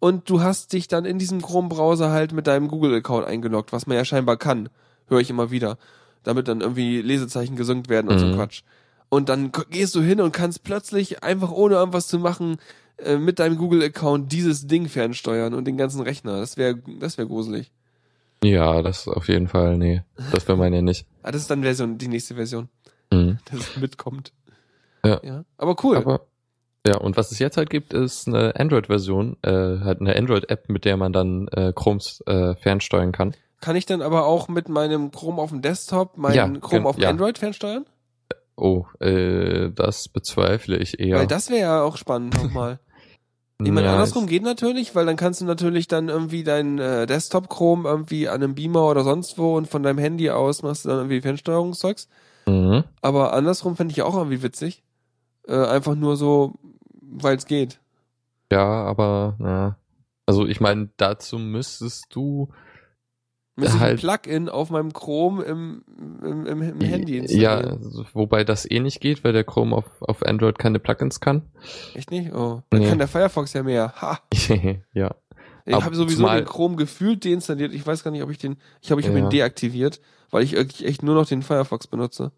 [0.00, 3.96] und du hast dich dann in diesem Chrome-Browser halt mit deinem Google-Account eingeloggt, was man
[3.96, 4.68] ja scheinbar kann,
[5.08, 5.78] höre ich immer wieder,
[6.24, 8.34] damit dann irgendwie Lesezeichen gesynkt werden und so Mhm.
[8.34, 8.62] Quatsch.
[9.08, 12.58] Und dann gehst du hin und kannst plötzlich einfach ohne irgendwas zu machen
[12.98, 16.38] äh, mit deinem Google-Account dieses Ding fernsteuern und den ganzen Rechner.
[16.40, 17.70] Das wäre das wäre gruselig.
[18.44, 20.02] ja, das auf jeden Fall, nee.
[20.32, 21.06] Das will man ja nicht.
[21.22, 22.68] Ah, das ist dann Version, die nächste Version,
[23.12, 23.38] Mhm.
[23.50, 24.32] dass es mitkommt.
[25.04, 25.20] Ja.
[25.24, 25.44] ja.
[25.58, 25.96] Aber cool.
[25.96, 26.20] Aber,
[26.86, 30.84] ja, und was es jetzt halt gibt, ist eine Android-Version, äh, halt eine Android-App, mit
[30.84, 33.34] der man dann äh, Chromes äh, fernsteuern kann.
[33.60, 36.96] Kann ich dann aber auch mit meinem Chrome auf dem Desktop meinen Ja, Chrome auf
[36.96, 37.10] dem ja.
[37.10, 37.84] Android fernsteuern?
[38.56, 41.18] Oh, äh, das bezweifle ich eher.
[41.18, 42.78] Weil das wäre ja auch spannend nochmal.
[43.62, 47.06] Ich meine, Ja, andersrum geht natürlich, weil dann kannst du natürlich dann irgendwie deinen äh,
[47.06, 50.88] Desktop-Chrome irgendwie an einem Beamer oder sonst wo und von deinem Handy aus machst du
[50.88, 52.08] dann irgendwie Fernsteuerungszeugs.
[52.46, 52.84] Mhm.
[53.02, 54.82] Aber andersrum fände ich auch irgendwie witzig.
[55.46, 56.54] Äh, einfach nur so,
[57.10, 57.80] weil es geht.
[58.52, 59.76] Ja, aber, ja.
[60.26, 62.48] Also ich meine, dazu müsstest du
[63.56, 65.84] Müsste ich ein Halt- Plugin auf meinem Chrome im,
[66.22, 67.20] im, im, im Handy Ja,
[67.58, 67.82] installieren.
[67.84, 71.42] also, wobei das eh nicht geht, weil der Chrome auf, auf Android keine Plugins kann.
[71.94, 72.32] Echt nicht?
[72.32, 72.62] Oh.
[72.70, 72.88] Dann Nee.
[72.88, 73.92] kann der Firefox ja mehr.
[74.00, 74.18] Ha!
[74.94, 75.14] ja.
[75.66, 77.72] Ich habe sowieso den Chrome gefühlt deinstalliert.
[77.74, 78.56] Ich weiß gar nicht, ob ich den.
[78.80, 79.20] Ich habe ich hab Ja.
[79.20, 82.32] ihn deaktiviert, weil ich echt nur noch den Firefox benutze.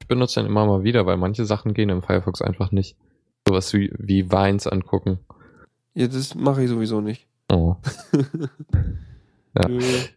[0.00, 2.96] Ich benutze den immer mal wieder, weil manche Sachen gehen im Firefox einfach nicht.
[3.48, 5.18] Sowas wie, wie Vines angucken.
[5.94, 7.26] Ja, das mache ich sowieso nicht.
[7.50, 7.76] Oh.
[9.56, 9.68] Ja.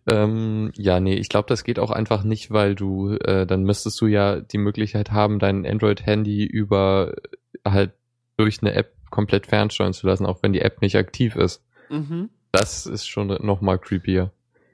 [0.08, 4.00] Ähm, ja, nee, ich glaube, das geht auch einfach nicht, weil du, äh, dann müsstest
[4.02, 7.14] du ja die Möglichkeit haben, dein Android-Handy über
[7.64, 7.92] äh, halt
[8.38, 11.64] durch eine App komplett fernsteuern zu lassen, auch wenn die App nicht aktiv ist.
[11.90, 12.30] Mhm.
[12.52, 14.32] Das ist schon noch mal creepier.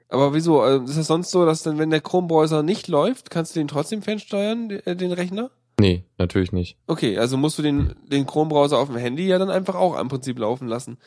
[0.08, 0.60] Aber wieso?
[0.60, 3.68] Also Ist das sonst so, dass dann, wenn der Chrome-Browser nicht läuft, kannst du den
[3.68, 5.50] trotzdem fernsteuern, äh, den Rechner?
[5.80, 6.76] Nee, natürlich nicht.
[6.86, 10.08] Okay, also musst du den, den Chrome-Browser auf dem Handy ja dann einfach auch im
[10.08, 10.98] Prinzip laufen lassen.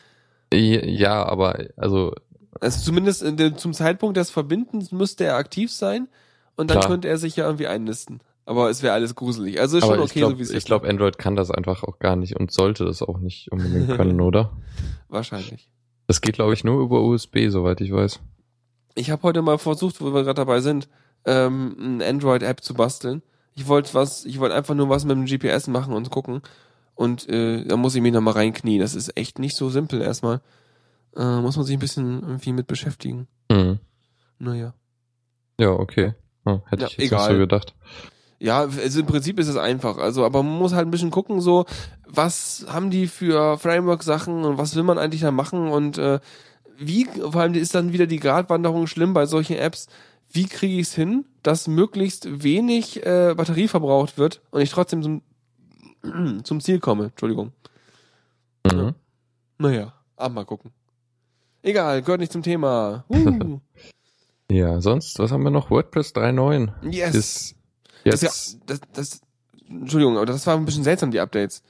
[0.53, 2.13] Ja, aber also
[2.60, 6.07] Also zumindest in dem, zum Zeitpunkt des Verbindens müsste er aktiv sein
[6.55, 6.89] und dann Klar.
[6.89, 8.19] könnte er sich ja irgendwie einnisten.
[8.45, 9.60] Aber es wäre alles gruselig.
[9.60, 10.65] Also ist aber schon ich okay, glaube, so wie es ich ist.
[10.65, 14.19] glaube, Android kann das einfach auch gar nicht und sollte das auch nicht unbedingt können,
[14.19, 14.51] oder?
[15.10, 15.69] Wahrscheinlich.
[16.07, 18.19] Das geht, glaube ich, nur über USB, soweit ich weiß.
[18.95, 20.89] Ich habe heute mal versucht, wo wir gerade dabei sind,
[21.25, 23.21] ähm, eine Android-App zu basteln.
[23.56, 26.42] Ich wollte was, ich wollte einfach nur was mit dem GPS machen und gucken.
[26.96, 28.80] Und äh, da muss ich mich nochmal reinknien.
[28.80, 30.42] Das ist echt nicht so simpel erstmal.
[31.16, 33.28] Äh, muss man sich ein bisschen irgendwie mit beschäftigen.
[33.52, 33.80] Hm.
[34.40, 34.74] Naja.
[35.60, 36.14] Ja, okay.
[36.46, 37.20] Hm, hätte Ja, ich jetzt egal.
[37.28, 37.76] nicht so gedacht.
[38.40, 39.98] Ja, also im Prinzip ist es einfach.
[39.98, 41.66] Also, aber man muss halt ein bisschen gucken, so,
[42.08, 46.20] was haben die für Framework-Sachen und was will man eigentlich da machen und äh,
[46.78, 49.88] wie, vor allem ist dann wieder die Gratwanderung schlimm bei solchen Apps.
[50.32, 55.04] Wie kriege ich es hin, dass möglichst wenig äh, Batterie verbraucht wird und ich trotzdem
[55.04, 55.22] zum,
[56.44, 57.06] zum Ziel komme?
[57.06, 57.52] Entschuldigung.
[58.65, 58.96] Mhm.
[59.58, 60.72] Naja, aber mal gucken.
[61.63, 63.06] Egal, gehört nicht zum Thema.
[63.10, 63.60] Uh,
[64.52, 65.72] Ja, sonst, was haben wir noch?
[65.72, 67.15] WordPress 3.9 yes.
[67.15, 67.56] ist
[68.04, 68.24] Das, jetzt.
[68.24, 69.22] ist ja, das, das,
[69.70, 71.63] Entschuldigung, aber das war ein bisschen seltsam, die Updates.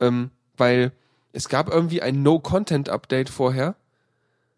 [0.00, 0.92] Ähm, weil
[1.32, 3.76] es gab irgendwie ein No-Content-Update vorher.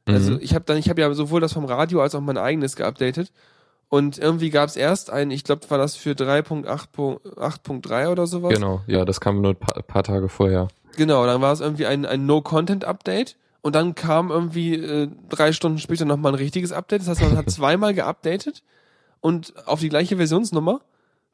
[0.07, 0.39] Also Mhm.
[0.43, 3.33] ich habe dann, ich habe ja sowohl das vom Radio als auch mein eigenes geupdatet.
[3.89, 8.55] Und irgendwie gab es erst ein, ich glaube, war das für 3.8.3 oder sowas.
[8.55, 10.69] Genau, ja, das kam nur ein paar, paar Tage vorher.
[10.97, 13.37] Genau, dann war es irgendwie ein, ein No-Content-Update.
[13.61, 17.03] Und dann kam irgendwie äh, drei Stunden später nochmal ein richtiges Update.
[17.03, 18.63] Das heißt, man hat zweimal geupdatet
[19.21, 20.81] und auf die gleiche Versionsnummer.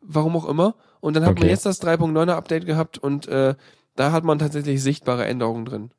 [0.01, 0.75] Warum auch immer.
[1.01, 1.49] Und dann hat man Okay.
[1.49, 3.55] jetzt das 3.9er Update gehabt und äh,
[3.97, 5.91] da hat man tatsächlich sichtbare Änderungen drin.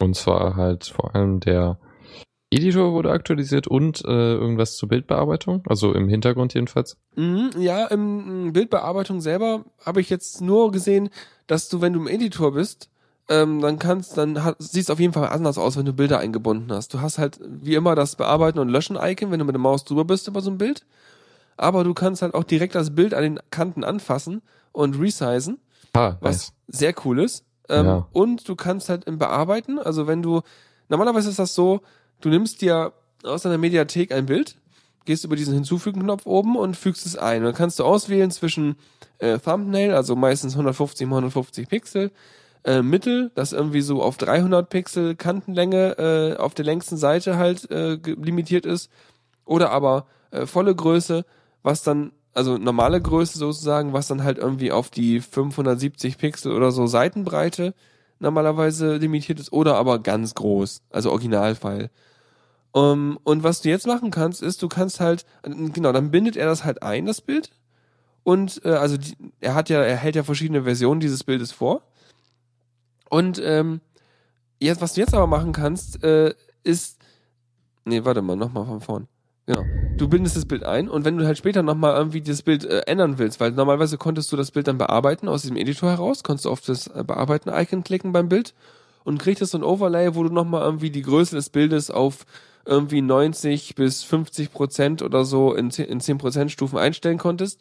[0.00, 1.78] Und zwar halt vor allem der
[2.50, 6.96] Editor wurde aktualisiert und äh, irgendwas zur Bildbearbeitung, also im Hintergrund jedenfalls.
[7.14, 11.10] Mhm, ja, im Bildbearbeitung selber habe ich jetzt nur gesehen,
[11.46, 12.90] dass du, wenn du im Editor bist,
[13.28, 16.18] ähm, dann kannst, dann hat, sieht es auf jeden Fall anders aus, wenn du Bilder
[16.18, 16.92] eingebunden hast.
[16.92, 20.04] Du hast halt wie immer das Bearbeiten und Löschen-Icon, wenn du mit der Maus drüber
[20.04, 20.84] bist über so ein Bild.
[21.56, 25.58] Aber du kannst halt auch direkt das Bild an den Kanten anfassen und resizen,
[25.92, 26.78] Ah, was nice.
[26.80, 27.44] sehr cool ist.
[27.70, 28.06] Ähm, Ja.
[28.12, 30.42] Und du kannst halt im Bearbeiten, also wenn du,
[30.88, 31.80] normalerweise ist das so,
[32.20, 34.56] du nimmst dir aus deiner Mediathek ein Bild,
[35.04, 37.38] gehst über diesen Hinzufügen-Knopf oben und fügst es ein.
[37.38, 38.76] Und dann kannst du auswählen zwischen
[39.18, 42.10] äh, Thumbnail, also meistens 150 mal 150 Pixel,
[42.64, 47.70] äh, Mittel, das irgendwie so auf 300 Pixel Kantenlänge äh, auf der längsten Seite halt
[47.70, 48.90] äh, limitiert ist,
[49.46, 51.24] oder aber äh, volle Größe,
[51.62, 56.70] was dann also normale Größe sozusagen, was dann halt irgendwie auf die 570 Pixel oder
[56.70, 57.74] so Seitenbreite
[58.20, 61.90] normalerweise limitiert ist oder aber ganz groß, also Originalfile.
[62.72, 66.46] Um, und was du jetzt machen kannst, ist, du kannst halt, genau, dann bindet er
[66.46, 67.50] das halt ein, das Bild.
[68.22, 71.82] Und äh, also die, er hat ja, er hält ja verschiedene Versionen dieses Bildes vor.
[73.08, 73.80] Und ähm,
[74.60, 76.98] jetzt, was du jetzt aber machen kannst, äh, ist,
[77.84, 79.08] nee, warte mal, nochmal von vorn.
[79.46, 79.64] Genau.
[80.00, 82.78] Du bindest das Bild ein und wenn du halt später nochmal irgendwie das Bild äh,
[82.86, 86.46] ändern willst, weil normalerweise konntest du das Bild dann bearbeiten aus diesem Editor heraus, konntest
[86.46, 88.54] du auf das äh, Bearbeiten-Icon klicken beim Bild
[89.04, 92.24] und kriegst so ein Overlay, wo du nochmal irgendwie die Größe des Bildes auf
[92.64, 97.60] irgendwie 90 bis 50 Prozent oder so in 10, in 10 Prozent Stufen einstellen konntest.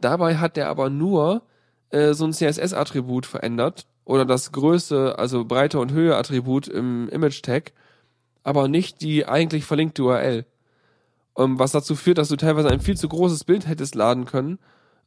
[0.00, 1.42] Dabei hat der aber nur
[1.90, 7.72] äh, so ein CSS-Attribut verändert oder das Größe, also Breite und Höhe-Attribut im Image-Tag,
[8.44, 10.46] aber nicht die eigentlich verlinkte URL.
[11.36, 14.58] Ähm, was dazu führt, dass du teilweise ein viel zu großes Bild hättest laden können,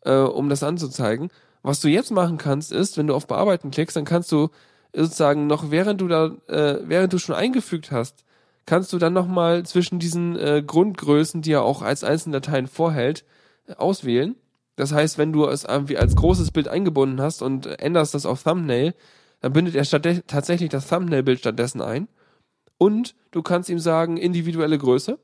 [0.02, 1.30] äh, um das anzuzeigen.
[1.62, 4.50] Was du jetzt machen kannst, ist, wenn du auf Bearbeiten klickst, dann kannst du
[4.94, 8.24] sozusagen noch während du da, äh, während du schon eingefügt hast,
[8.66, 13.26] kannst du dann nochmal zwischen diesen äh, Grundgrößen, die er auch als einzelne Dateien vorhält,
[13.68, 14.36] äh, auswählen.
[14.76, 18.44] Das heißt, wenn du es irgendwie als großes Bild eingebunden hast und änderst das auf
[18.44, 18.94] Thumbnail,
[19.42, 19.86] dann bindet er
[20.28, 22.08] tatsächlich das Thumbnail-Bild stattdessen ein.
[22.78, 25.18] Und du kannst ihm sagen, individuelle Größe.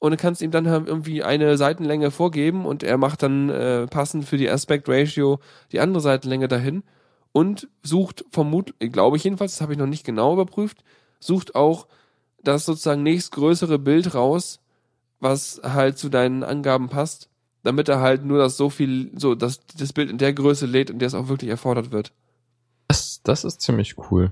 [0.00, 3.86] Und du kannst ihm dann halt irgendwie eine Seitenlänge vorgeben und er macht dann äh,
[3.88, 5.40] passend für die Aspect Ratio
[5.72, 6.84] die andere Seitenlänge dahin
[7.32, 10.84] und sucht vermutlich, glaube ich jedenfalls, das habe ich noch nicht genau überprüft,
[11.18, 11.88] sucht auch
[12.44, 14.60] das sozusagen nächstgrößere Bild raus,
[15.18, 17.28] was halt zu deinen Angaben passt,
[17.64, 20.90] damit er halt nur das so viel, so, dass das Bild in der Größe lädt,
[20.90, 22.12] in der es auch wirklich erfordert wird.
[22.86, 24.30] Das, das ist ziemlich cool.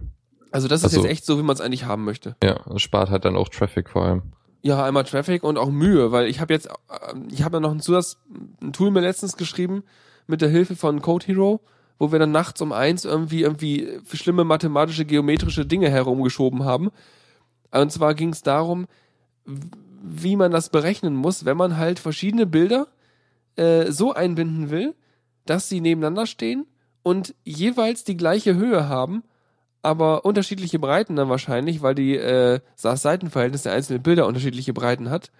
[0.53, 2.37] Also das ist Also- jetzt echt so, wie man es eigentlich haben möchte.
[2.43, 4.23] Ja, es spart halt dann auch Traffic vor allem.
[4.67, 7.71] Ja, einmal Traffic und auch Mühe, weil ich habe jetzt, äh, ich habe ja noch
[7.71, 8.19] ein Zusatz,
[8.61, 9.85] ein Tool mir letztens geschrieben
[10.27, 11.61] mit der Hilfe von Code Hero,
[12.01, 16.91] wo wir dann nachts um eins irgendwie irgendwie schlimme mathematische, geometrische Dinge herumgeschoben haben.
[17.71, 18.89] Und zwar ging es darum,
[19.45, 22.89] wie man das berechnen muss, wenn man halt verschiedene Bilder
[23.55, 24.97] äh, so einbinden will,
[25.45, 26.67] dass sie nebeneinander stehen
[27.05, 29.23] und jeweils die gleiche Höhe haben,
[29.83, 35.11] aber unterschiedliche Breiten dann wahrscheinlich, weil die äh, das Seitenverhältnis der einzelnen Bilder unterschiedliche Breiten
[35.11, 35.31] hat,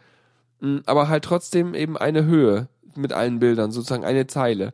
[0.61, 4.73] Mm, aber halt trotzdem eben eine Höhe mit allen Bildern, sozusagen eine Zeile.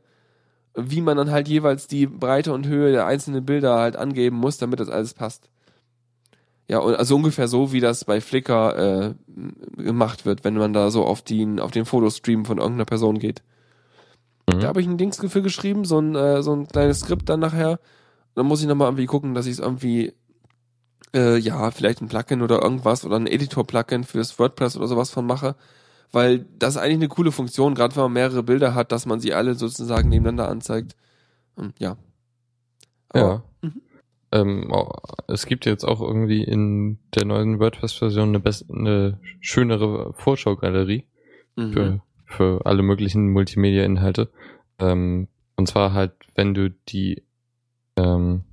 [0.74, 4.58] Wie man dann halt jeweils die Breite und Höhe der einzelnen Bilder halt angeben muss,
[4.58, 5.50] damit das alles passt.
[6.68, 9.14] Ja, also ungefähr so, wie das bei Flickr äh,
[9.82, 13.42] gemacht wird, wenn man da so auf den, auf den Fotostream von irgendeiner Person geht.
[14.48, 14.60] Mhm.
[14.60, 17.40] Da habe ich ein Dings für geschrieben, so ein, äh, so ein kleines Skript dann
[17.40, 17.80] nachher.
[18.34, 20.12] Dann muss ich nochmal irgendwie gucken, dass ich es irgendwie,
[21.14, 25.26] äh, ja, vielleicht ein Plugin oder irgendwas oder ein Editor-Plugin fürs WordPress oder sowas von
[25.26, 25.56] mache.
[26.12, 29.20] Weil das ist eigentlich eine coole Funktion, gerade wenn man mehrere Bilder hat, dass man
[29.20, 30.96] sie alle sozusagen nebeneinander anzeigt.
[31.56, 31.96] Und, ja.
[33.14, 33.42] Ja.
[33.62, 33.82] Mhm.
[34.30, 34.72] Ähm,
[35.28, 41.06] es gibt jetzt auch irgendwie in der neuen WordPress-Version eine, eine schönere Vorschaugalerie
[41.56, 41.72] Mhm.
[41.72, 44.30] für, für alle möglichen Multimedia-Inhalte.
[44.78, 47.22] Ähm, und zwar halt, wenn du die,
[48.02, 48.44] ähm,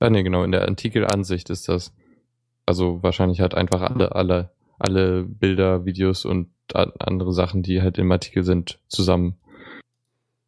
[0.00, 1.92] ah nee, genau, in der Artikelansicht ist das.
[2.66, 8.10] Also wahrscheinlich halt einfach alle, alle, alle Bilder, Videos und andere Sachen, die halt im
[8.12, 9.36] Artikel sind, zusammen.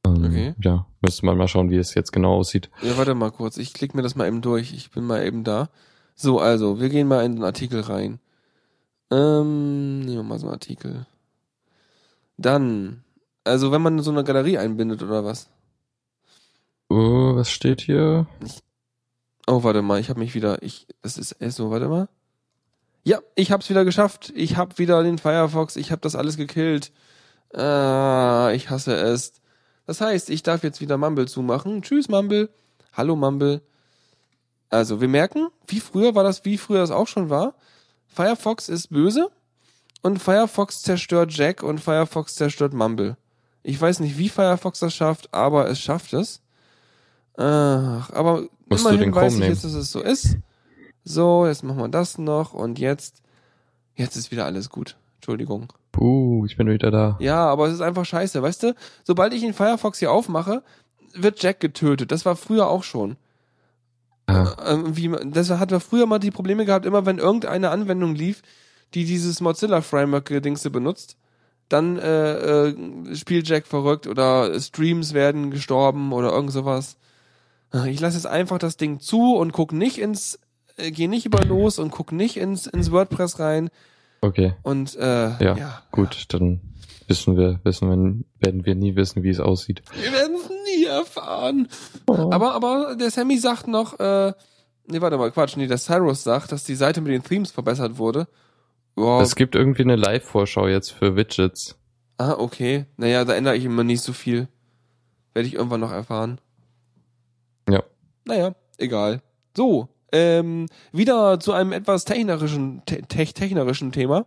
[0.07, 0.55] Ähm, Okay.
[0.63, 2.71] Ja, müsste man mal schauen, wie es jetzt genau aussieht.
[2.83, 3.57] Ja, warte mal kurz.
[3.57, 4.73] Ich klicke mir das mal eben durch.
[4.73, 5.71] Ich bin mal eben da.
[6.15, 8.21] So, also, wir gehen mal in den Artikel rein.
[9.11, 11.07] Ähm, nehmen wir mal so einen Artikel.
[12.37, 13.05] Dann,
[13.45, 15.51] also wenn man so eine Galerie einbindet oder was?
[16.97, 18.29] Oh, was steht hier?
[19.49, 22.09] Oh, warte mal, ich habe mich wieder, ich, das ist so, warte mal.
[23.03, 24.33] Ja, ich hab's wieder geschafft.
[24.37, 26.93] Ich hab wieder den Firefox, ich hab das alles gekillt.
[27.53, 29.33] Ah, ich hasse es.
[29.89, 31.83] Das heißt, ich darf jetzt wieder Mumble zumachen.
[31.83, 32.49] Tschüss, Mumble.
[32.93, 33.61] Hallo, Mumble.
[34.71, 37.55] Also, wir merken, wie früher war das, wie früher das auch schon war.
[38.07, 39.33] Firefox ist böse
[40.01, 43.17] und Firefox zerstört Jack und Firefox zerstört Mumble.
[43.65, 46.44] Ich weiß nicht, wie Firefox das schafft, aber es schafft es.
[47.37, 49.51] Ach, aber Musst immerhin weiß ich nehmen.
[49.53, 50.37] jetzt, dass es so ist.
[51.05, 53.23] So, jetzt machen wir das noch und jetzt,
[53.95, 54.97] jetzt ist wieder alles gut.
[55.17, 55.73] Entschuldigung.
[55.93, 57.17] Puh, ich bin wieder da.
[57.21, 58.75] Ja, aber es ist einfach scheiße, weißt du?
[59.05, 60.63] Sobald ich den Firefox hier aufmache,
[61.15, 62.11] wird Jack getötet.
[62.13, 63.17] Das war früher auch schon.
[64.27, 68.15] Ah, Ähm, wie, das hat man früher mal die Probleme gehabt, immer wenn irgendeine Anwendung
[68.15, 68.43] lief,
[68.95, 71.17] die dieses Mozilla Framework Dingse benutzt,
[71.69, 76.97] dann äh, äh, spielt Jack verrückt oder Streams werden gestorben oder irgend sowas.
[77.87, 80.39] Ich lasse jetzt einfach das Ding zu und guck nicht ins,
[80.77, 83.71] äh, geh nicht über los und guck nicht ins, ins WordPress rein
[84.21, 84.55] okay.
[84.63, 86.61] und äh, Ja, ja Gut, dann
[87.09, 89.83] wissen wir, wissen wir, werden wir nie wissen, wie es aussieht.
[90.01, 91.69] Wir werden es nie erfahren.
[92.07, 94.33] Aber, aber der Sammy sagt noch, äh,
[94.87, 97.99] nee, warte mal, Quatsch, nee, der Cyrus sagt, dass die Seite mit den Themes verbessert
[97.99, 98.29] wurde.
[98.97, 99.23] Wow.
[99.23, 101.77] Es gibt irgendwie eine Live-Vorschau jetzt für Widgets.
[102.19, 102.87] ah, okay.
[102.97, 104.47] Naja, da ändere ich immer nicht so viel.
[105.33, 106.41] Werde ich irgendwann noch erfahren.
[108.27, 108.35] Ja.
[108.35, 109.21] Naja, egal.
[109.57, 114.27] So, ähm, wieder zu einem etwas technerischen, te te technerischen Thema.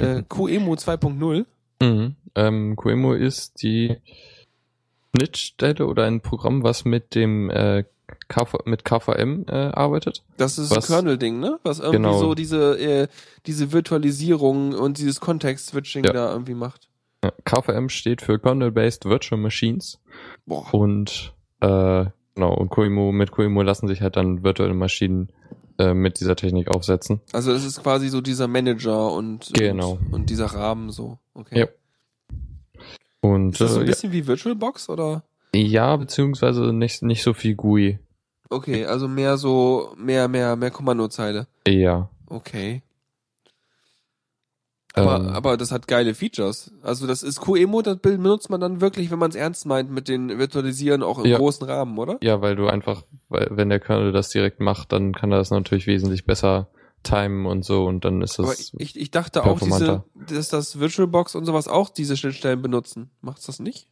[0.00, 1.46] äh, QEMU 2.0.
[1.80, 2.16] Mhm.
[2.34, 3.96] Ähm, Coemo ist die
[5.16, 7.84] Schnittstelle oder ein Programm, was mit dem äh,
[8.28, 10.22] KV, mit KVM äh, arbeitet.
[10.36, 11.58] Das ist ein Kernel-Ding, ne?
[11.62, 12.18] Was irgendwie Genau.
[12.18, 13.08] so diese, äh,
[13.46, 16.12] diese Virtualisierung und dieses Kontext-Switching Ja.
[16.12, 16.88] da irgendwie macht.
[17.24, 19.98] Ja, KVM steht für Kernel-Based Virtual Machines
[20.46, 20.72] Boah.
[20.72, 22.06] und äh,
[22.38, 25.28] genau und Coemo mit Coemo lassen sich halt dann virtuelle Maschinen
[25.78, 27.20] äh, mit dieser Technik aufsetzen.
[27.32, 29.98] Also das ist quasi so dieser Manager und, Genau.
[30.06, 31.18] und, und dieser Rahmen so.
[31.34, 31.60] Okay.
[31.60, 31.66] Ja.
[33.20, 35.22] Und Ist das so ein äh, ja, bisschen wie VirtualBox oder?
[35.54, 37.98] ja, beziehungsweise nicht nicht so viel GUI.
[38.50, 41.46] Okay, also mehr so, mehr, mehr, mehr Kommandozeile.
[41.66, 42.08] Ja.
[42.26, 42.82] Okay.
[44.98, 46.70] Aber, Ähm, aber das hat geile Features.
[46.82, 49.90] Also das ist QEMO, das Bild benutzt man dann wirklich, wenn man es ernst meint
[49.90, 51.38] mit den Virtualisieren auch im Ja.
[51.38, 52.18] großen Rahmen, oder?
[52.22, 55.50] Ja, weil du einfach, weil, wenn der Kernel das direkt macht, dann kann er das
[55.50, 56.68] natürlich wesentlich besser
[57.02, 58.72] timen und so und dann ist Aber das.
[58.76, 63.10] ich, ich dachte auch, diese, dass das VirtualBox und sowas auch diese Schnittstellen benutzen.
[63.20, 63.88] Macht's das nicht?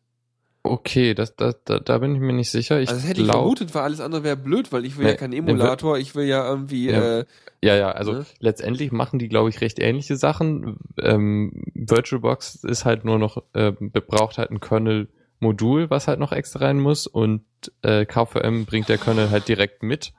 [0.71, 2.81] Okay, das, das, da, da bin ich mir nicht sicher.
[2.81, 5.05] Ich also das hätte ich glaub- vermutet, weil alles andere wäre blöd, weil ich will
[5.07, 7.21] Nee, ja keinen nee, Emulator, ich will ja irgendwie, Ja.
[7.21, 7.25] äh,
[7.63, 8.27] Ja, ja, also Ne?
[8.39, 10.79] letztendlich machen die, glaube ich, recht ähnliche Sachen.
[11.03, 16.61] Ähm, VirtualBox ist halt nur noch, äh, braucht halt ein Kernel-Modul, was halt noch extra
[16.67, 17.45] rein muss und
[17.83, 20.13] äh, KVM bringt der Kernel halt direkt mit.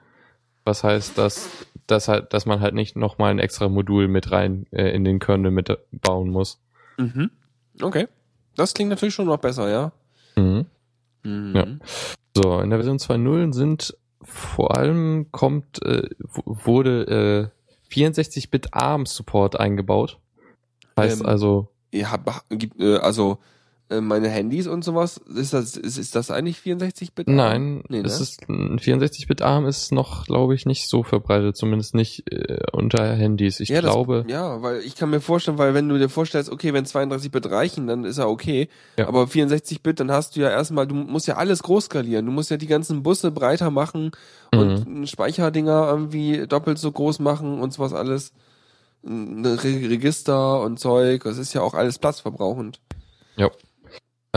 [0.66, 1.50] was heißt, dass,
[1.86, 5.20] dass halt, dass man halt nicht nochmal ein extra Modul mit rein äh, in den
[5.20, 6.60] Kernel mit bauen muss.
[6.98, 7.30] Mhm.
[7.82, 8.08] Okay.
[8.58, 9.92] Das klingt natürlich schon noch besser, ja.
[10.38, 10.66] Mhm.
[11.24, 11.56] Mhm.
[11.56, 11.66] Ja.
[12.36, 16.10] So, in der Version 2.0 sind vor allem kommt, äh,
[16.46, 17.52] wurde
[17.92, 20.20] äh, 64-Bit ARM-Support eingebaut.
[20.98, 21.70] Heißt Ähm, also,
[22.50, 23.40] gibt, äh, also,
[23.90, 27.30] meine Handys und sowas, ist das, ist, ist das eigentlich 64-Bit?
[27.30, 28.24] nein, nee, es ne?
[28.24, 33.16] ist ein 64-Bit ARM ist noch, glaube ich, nicht so verbreitet, zumindest nicht äh, unter
[33.16, 33.62] Handys.
[33.62, 36.52] Ich ja, glaube, Das, ja, weil ich kann mir vorstellen, weil wenn du dir vorstellst,
[36.52, 38.68] okay, wenn 32-Bit reichen, dann ist ja okay.
[38.98, 39.08] Ja.
[39.08, 42.26] Aber 64-Bit, dann hast du ja erstmal, du musst ja alles groß skalieren.
[42.26, 44.12] Du musst ja die ganzen Busse breiter machen
[44.52, 48.34] und Speicherdinger irgendwie doppelt so groß machen und sowas alles.
[49.06, 52.82] Re Register und Zeug, das ist ja auch alles platzverbrauchend.
[53.38, 53.50] Ja.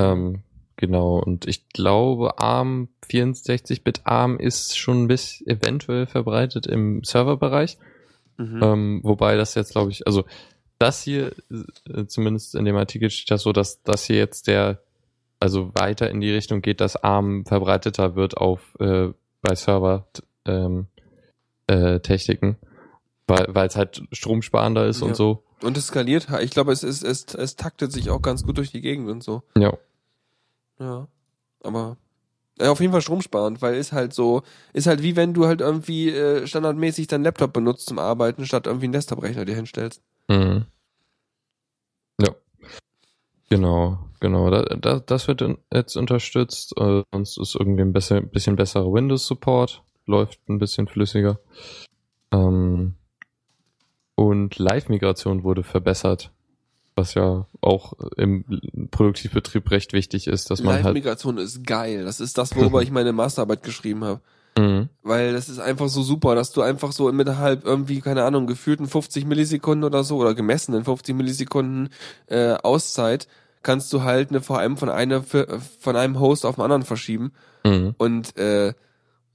[0.01, 0.43] Ähm,
[0.77, 1.19] genau.
[1.19, 7.79] Und ich glaube, ARM, 64-Bit ARM ist schon ein bisschen eventuell verbreitet im Serverbereich.
[8.37, 8.61] Mhm.
[8.63, 10.25] Ähm, wobei das jetzt, glaube ich, also
[10.79, 11.33] das hier,
[11.89, 14.83] äh, zumindest in dem Artikel steht das so, dass das hier jetzt der,
[15.39, 19.09] also weiter in die Richtung geht, dass ARM verbreiteter wird auf äh,
[19.43, 20.07] bei Server
[20.47, 20.87] ähm,
[21.67, 22.57] äh, Techniken,
[23.27, 25.09] weil es halt stromsparender ist Ja.
[25.09, 25.45] und so.
[25.63, 28.71] Und es skaliert, ich glaube, es, ist, es, es taktet sich auch ganz gut durch
[28.71, 29.43] die Gegend und so.
[29.57, 29.77] Ja.
[30.81, 31.07] Ja.
[31.63, 31.97] Aber
[32.59, 35.61] ja, auf jeden Fall stromsparend, weil ist halt so, ist halt wie wenn du halt
[35.61, 40.03] irgendwie äh, standardmäßig deinen Laptop benutzt zum Arbeiten, statt irgendwie einen Desktop-Rechner dir hinstellst.
[40.29, 40.67] Mhm.
[42.21, 42.35] Ja.
[43.49, 44.51] Genau, genau.
[44.51, 46.75] Da, da, das wird jetzt unterstützt.
[46.77, 49.83] Äh, sonst ist irgendwie ein besser, bisschen besserer Windows-Support.
[50.07, 51.39] Läuft ein bisschen flüssiger.
[52.33, 52.95] Ähm,
[54.17, 56.31] und Live-Migration wurde verbessert.
[57.01, 58.45] Was ja auch im
[58.91, 60.85] Produktivbetrieb recht wichtig ist, dass man halt.
[60.85, 62.05] Live-Migration ist geil.
[62.05, 64.21] Das ist das, worüber ich meine Masterarbeit geschrieben habe.
[64.59, 64.91] Mhm.
[65.03, 68.87] Weil das ist einfach so super, dass du einfach so innerhalb irgendwie, keine Ahnung, gefühlten
[68.87, 71.89] 50 Millisekunden oder so oder gemessenen 50 Millisekunden
[72.27, 73.29] äh, Auszeit
[73.63, 77.33] kannst du halt eine VM von einer von einem Host auf den anderen verschieben.
[77.65, 77.95] Mhm.
[77.97, 78.75] Und äh,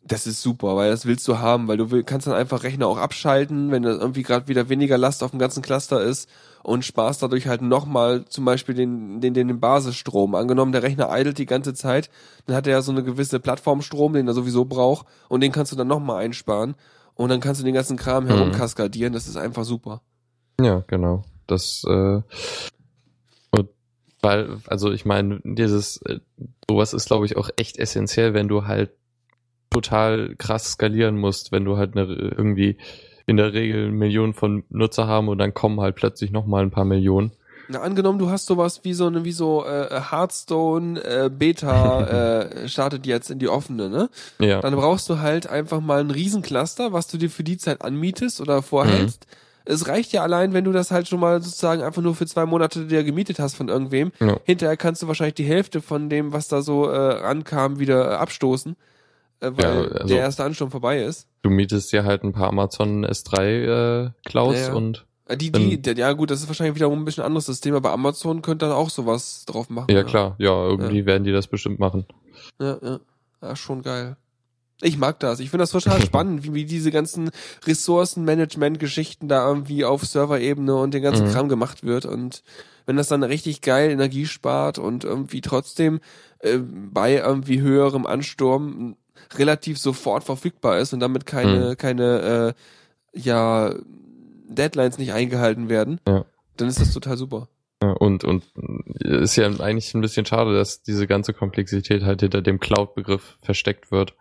[0.04, 2.86] das ist super, weil das willst du haben, weil du will, kannst dann einfach Rechner
[2.86, 6.30] auch abschalten, wenn da irgendwie gerade wieder weniger Last auf dem ganzen Cluster ist
[6.66, 10.34] und sparst dadurch halt nochmal zum Beispiel den, den, den, den Basisstrom.
[10.34, 12.10] Angenommen, der Rechner idelt die ganze Zeit,
[12.48, 15.72] dann hat er ja so eine gewisse Plattformstrom, den er sowieso braucht und den kannst
[15.72, 16.74] du dann nochmal einsparen
[17.14, 18.30] und dann kannst du den ganzen Kram Mhm.
[18.30, 20.02] herumkaskadieren, das ist einfach super.
[20.60, 21.24] Ja, genau.
[21.46, 22.22] Das, äh,
[23.52, 23.70] und
[24.24, 26.20] weil, also ich meine, dieses, äh,
[26.68, 28.90] sowas ist, glaube ich, auch echt essentiell, wenn du halt
[29.70, 32.78] total krass skalieren musst, wenn du halt eine, irgendwie
[33.26, 36.86] in der Regel Millionen von Nutzer haben und dann kommen halt plötzlich nochmal ein paar
[36.86, 37.32] Millionen.
[37.68, 42.70] Na, angenommen, du hast sowas wie so eine, wie so äh, Hearthstone äh, Beta äh,
[42.70, 44.10] startet jetzt in die offene, ne?
[44.40, 44.62] Ja.
[44.62, 48.40] Dann brauchst du halt einfach mal ein Riesencluster, was du dir für die Zeit anmietest
[48.40, 49.26] oder vorhältst.
[49.68, 52.46] Es reicht ja allein, wenn du das halt schon mal sozusagen einfach nur für zwei
[52.46, 54.12] Monate dir gemietet hast von irgendwem.
[54.20, 54.38] Ja.
[54.44, 58.16] Hinterher kannst du wahrscheinlich die Hälfte von dem, was da so äh, rankam, wieder äh,
[58.16, 58.76] abstoßen, äh,
[59.56, 61.28] weil Ja, also- der erste Ansturm vorbei ist.
[61.42, 64.74] Du mietest dir halt ein paar Amazon S3 äh, Clouds Ja, ja.
[64.74, 67.74] und Äh, Die, die, der, ja gut, das ist wahrscheinlich wiederum ein bisschen anderes System,
[67.76, 69.88] aber Amazon könnte dann auch sowas drauf machen.
[69.90, 72.06] ja klar, ja, irgendwie werden die das bestimmt machen.
[72.60, 73.00] Ja, ja.
[73.42, 74.18] Ja, schon geil.
[74.82, 75.40] Ich mag das.
[75.40, 77.32] Ich finde das total spannend, wie, wie diese ganzen
[77.66, 81.32] Ressourcenmanagement-Geschichten da irgendwie auf Serverebene und den ganzen Mhm.
[81.32, 82.06] Kram gemacht wird.
[82.06, 82.44] Und
[82.86, 86.00] wenn das dann richtig geil Energie spart und irgendwie trotzdem
[86.40, 88.96] äh, bei irgendwie höherem Ansturm
[89.38, 91.78] relativ sofort verfügbar ist und damit keine, Mhm.
[91.78, 92.54] keine
[93.14, 93.74] äh, ja,
[94.48, 96.26] Deadlines nicht eingehalten werden, Ja.
[96.58, 97.48] dann ist das total super.
[97.84, 98.44] Ja, und, und
[99.00, 103.92] ist ja eigentlich ein bisschen schade, dass diese ganze Komplexität halt hinter dem Cloud-Begriff versteckt
[103.92, 104.14] wird.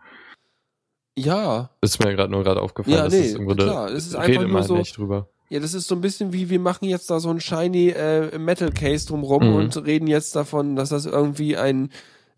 [1.17, 2.97] Ja, Ist mir gerade nur gerade aufgefallen.
[2.97, 5.29] Ja, dass nee, es irgendwo klar, da es ist einfach nur man so- nicht drüber.
[5.49, 8.37] Ja, das ist so ein bisschen wie, wir machen jetzt da so ein shiny äh,
[8.37, 9.55] Metal Case drumrum Mhm.
[9.55, 11.91] und reden jetzt davon, dass das irgendwie ein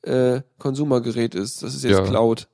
[0.04, 1.64] äh, Konsumergerät ist.
[1.64, 2.04] Das ist jetzt Ja.
[2.06, 2.48] Cloud.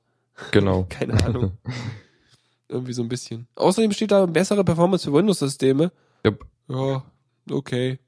[0.50, 0.86] Genau.
[0.88, 1.52] Keine Ahnung.
[2.68, 3.46] irgendwie so ein bisschen.
[3.56, 5.92] Außerdem steht da bessere Performance für Windows-Systeme.
[6.24, 6.46] Jupp.
[6.68, 7.02] Ja,
[7.50, 7.98] okay.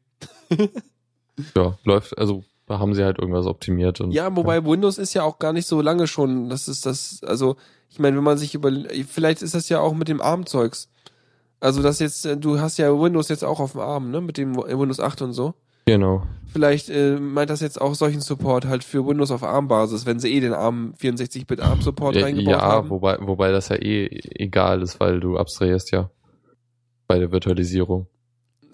[1.55, 5.23] Ja, läuft, also da haben sie halt irgendwas optimiert und Ja, wobei Windows ist ja
[5.23, 6.49] auch gar nicht so lange schon.
[6.49, 7.57] Das ist das, also,
[7.91, 8.73] ich meine, wenn man sich über,
[9.07, 10.89] vielleicht ist das ja auch mit dem ARM-Zeugs.
[11.61, 14.57] Also, das jetzt, du hast ja Windows jetzt auch auf dem ARM, ne, mit dem
[14.57, 15.55] Windows 8 und so.
[15.87, 16.23] Genau.
[16.53, 20.33] Vielleicht äh, meint das jetzt auch solchen Support halt für Windows auf ARM-Basis, wenn sie
[20.33, 22.89] eh den ARM 64-Bit ARM-Support Ja, reingebaut ja haben.
[22.91, 24.07] wobei, wobei das ja eh
[24.37, 26.11] egal ist, weil du abstrahierst ja
[27.09, 28.07] bei der Virtualisierung.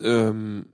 [0.00, 0.66] Ähm,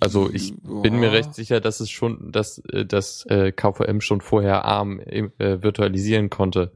[0.00, 4.20] Also ich bin mir recht sicher, dass es schon, dass äh, das äh, KVM schon
[4.20, 5.28] vorher ARM äh,
[5.62, 6.72] virtualisieren konnte.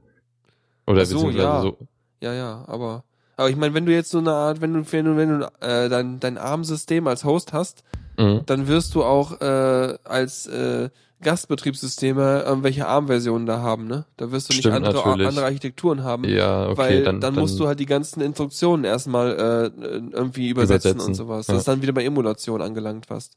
[0.86, 1.62] Oder Ach so, beziehungsweise ja.
[1.62, 1.78] so.
[2.22, 3.02] ja, ja, aber
[3.36, 5.46] aber ich meine, wenn du jetzt so eine Art, wenn du wenn du, wenn du
[5.60, 7.82] äh, dein dein ARM-System als Host hast,
[8.20, 8.42] Mhm.
[8.44, 10.90] dann wirst du auch äh, als äh,
[11.22, 14.06] Gastbetriebssysteme irgendwelche ARM-Versionen da haben, ne?
[14.16, 16.24] Da wirst du nicht Stimmt, andere andere Architekturen haben.
[16.24, 20.92] Ja, okay, weil dann, dann, musst du halt die ganzen Instruktionen erstmal äh, irgendwie übersetzen,
[20.92, 21.46] Übersetzen, und sowas.
[21.46, 21.54] ja.
[21.54, 23.36] Das ist dann wieder bei Emulation angelangt fast.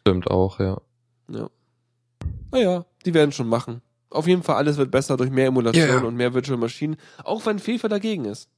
[0.00, 0.78] stimmt auch, ja.
[1.28, 1.48] Ja.
[2.52, 3.82] Naja, die werden schon machen.
[4.10, 6.02] Auf jeden Fall, alles wird besser durch mehr Emulation ja.
[6.02, 8.48] und mehr Virtual Maschinen, auch wenn FIFA dagegen ist.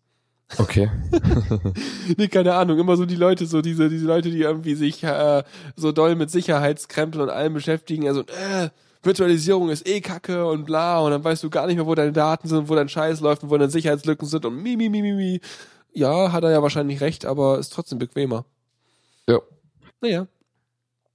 [0.57, 0.91] Okay.
[2.17, 5.43] Nee, keine Ahnung, immer so die Leute, so diese, diese Leute, die irgendwie sich äh,
[5.77, 8.71] so doll mit Sicherheitskrempeln und allem beschäftigen, also, äh,
[9.03, 12.13] Virtualisierung ist eh kacke und bla, und dann weißt du gar nicht mehr, wo deine
[12.13, 15.03] Daten sind, wo dein Scheiß läuft und wo deine Sicherheitslücken sind und mi, mi, mi,
[15.03, 15.41] mi, mi.
[15.93, 18.45] Ja, hat er ja wahrscheinlich recht, aber ist trotzdem bequemer.
[19.29, 19.41] Ja.
[20.01, 20.27] Naja.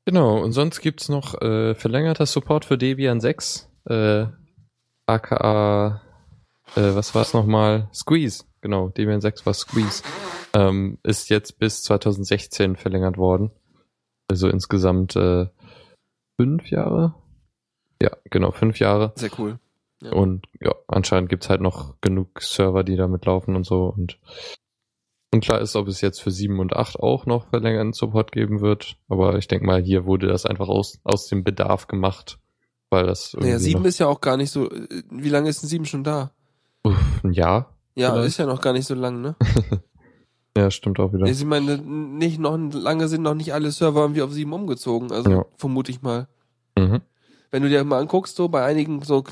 [0.06, 4.26] Genau, und sonst gibt's noch äh, verlängerter Support für Debian 6, äh,
[5.06, 6.02] aka,
[6.76, 7.90] äh, was war's nochmal?
[7.94, 10.02] Squeeze, genau, Debian 6 war Squeeze.
[10.56, 13.52] Ähm, ist jetzt bis 2016 verlängert worden.
[14.28, 15.48] Also insgesamt äh,
[16.40, 17.14] fünf Jahre?
[18.02, 19.14] Ja, genau, fünf Jahre.
[19.16, 19.60] Sehr cool.
[20.02, 20.12] Ja.
[20.12, 23.86] Und ja, anscheinend gibt's halt noch genug Server, die damit laufen und so.
[23.96, 24.20] Und
[25.34, 28.98] unklar ist, ob es jetzt für 7 und 8 auch noch verlängerten Support geben wird.
[29.08, 32.40] Aber ich denke mal, hier wurde das einfach aus, aus dem Bedarf gemacht.
[32.90, 34.70] Weil das Naja, sieben noch, ist ja auch gar nicht so.
[34.70, 36.32] äh, Wie lange ist denn sieben schon da?
[36.84, 37.73] Uff, ein Jahr.
[37.96, 38.28] Ja, Vielleicht.
[38.30, 39.36] ist ja noch gar nicht so lang, ne?
[40.56, 41.26] Ja, stimmt auch wieder.
[41.26, 45.30] Ich meine, nicht noch lange sind noch nicht alle Server irgendwie auf sieben umgezogen, also
[45.32, 45.46] Ja.
[45.58, 46.28] vermute ich mal.
[46.78, 47.02] Mhm.
[47.50, 49.24] Wenn du dir mal anguckst, so bei einigen so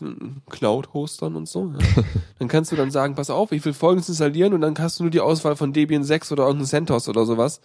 [0.49, 1.78] Cloud-Hostern und so, ja,
[2.39, 5.03] dann kannst du dann sagen, pass auf, ich will folgendes installieren und dann hast du
[5.03, 7.62] nur die Auswahl von Debian 6 oder irgendein CentOS oder sowas.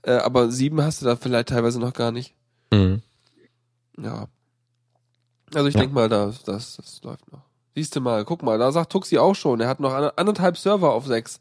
[0.00, 2.34] Äh, aber sieben hast du da vielleicht teilweise noch gar nicht.
[2.72, 3.02] Mhm.
[3.98, 4.28] Ja.
[5.54, 5.80] Also ich Ja.
[5.82, 7.42] denk mal, das, das, das läuft noch.
[7.74, 10.56] Siehst du mal, guck mal, da sagt Tuxi auch schon, er hat noch ander- anderthalb
[10.56, 11.40] Server auf sechs.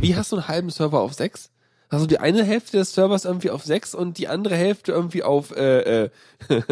[0.00, 1.50] Wie hast du einen halben Server auf sechs?
[1.90, 5.22] Hast du die eine Hälfte des Servers irgendwie auf sechs und die andere Hälfte irgendwie
[5.22, 6.10] auf, äh, äh,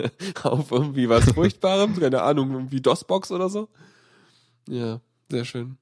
[0.42, 1.99] auf irgendwie was Furchtbarem?
[1.99, 3.68] Keine Ahnung, irgendwie DOS-Box oder so?
[4.68, 5.76] Ja, sehr schön.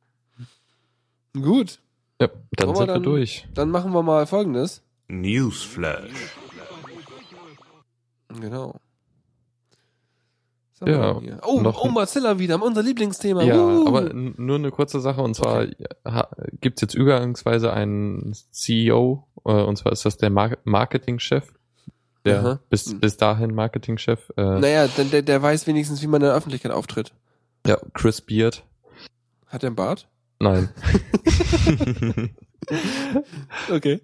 [1.35, 1.81] Gut,
[2.21, 3.47] Ja, dann wir sind wir dann- durch.
[3.55, 4.83] dann machen wir mal folgendes.
[5.09, 6.11] Newsflash.
[8.41, 8.75] Genau.
[10.85, 11.18] Ja?
[11.43, 13.43] Oh, noch oh, Mozilla wieder, unser Lieblingsthema.
[13.43, 13.87] Ja, Uh.
[13.89, 15.66] aber nur eine kurze Sache und zwar
[16.05, 16.29] ha,
[16.61, 21.53] gibt's jetzt übergangsweise einen CEO äh, und zwar ist das der Mar Marketingchef,
[22.27, 22.61] der Aha.
[22.68, 26.35] bis bis dahin Marketingchef, äh, Naja, denn der, der weiß wenigstens, wie man in der
[26.37, 27.12] Öffentlichkeit auftritt.
[27.66, 28.62] ja Chris Beard.
[29.47, 30.09] Hat er einen Bart?
[30.41, 30.68] Nein,
[33.70, 34.01] Okay.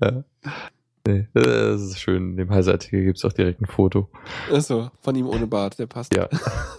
[1.06, 2.32] Nee, das ist schön.
[2.32, 4.08] In dem Heise-Artikel gibt's auch direkt ein Foto.
[4.52, 6.14] Achso, von ihm ohne Bart, der passt.
[6.14, 6.28] Ja.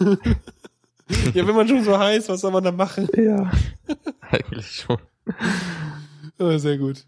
[1.34, 3.08] ja, wenn man schon so heiß, was soll man da machen?
[3.16, 3.50] Ja,
[4.30, 4.98] eigentlich schon.
[6.38, 7.04] Oh, sehr gut.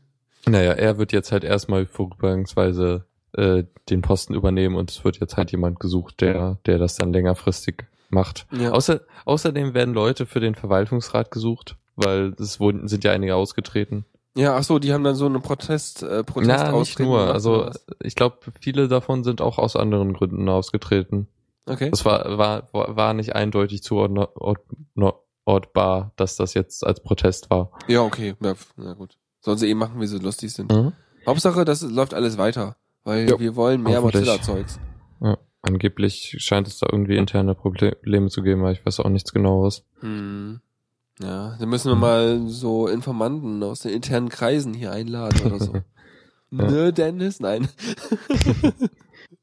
[0.46, 5.36] Naja, er wird jetzt halt erstmal vorübergangsweise äh, den Posten übernehmen und es wird jetzt
[5.36, 8.46] halt jemand gesucht, der, der das dann längerfristig macht.
[8.52, 8.72] Ja.
[8.72, 14.04] Außer, außerdem werden Leute für den Verwaltungsrat gesucht, weil es wurden, sind ja einige ausgetreten.
[14.36, 17.32] Ja, ach so, die haben dann so einen Protest, äh, Protest Na, nicht nur.
[17.32, 17.70] Also
[18.02, 21.26] ich glaube, viele davon sind auch aus anderen Gründen ausgetreten.
[21.64, 21.90] Okay.
[21.92, 27.70] Es war, war, war nicht eindeutig zuordnbar, dass das jetzt als Protest war.
[27.88, 28.34] Ja, okay.
[28.40, 29.16] Ja, na gut.
[29.40, 30.70] Sollen sie eh machen, wie sie lustig sind.
[30.70, 30.92] Mhm.
[31.26, 32.76] Hauptsache, das läuft alles weiter.
[33.04, 34.00] Weil Jo, wir wollen mehr.
[34.00, 34.78] Mozilla-Zeugs.
[35.20, 35.38] Ja.
[35.62, 39.84] Angeblich scheint es da irgendwie interne Probleme zu geben, aber ich weiß auch nichts genaueres.
[40.00, 40.60] Hm.
[41.20, 45.72] Ja, dann müssen wir mal so Informanten aus den internen Kreisen hier einladen oder so.
[46.48, 47.40] Ne, Dennis?
[47.40, 47.68] Nein.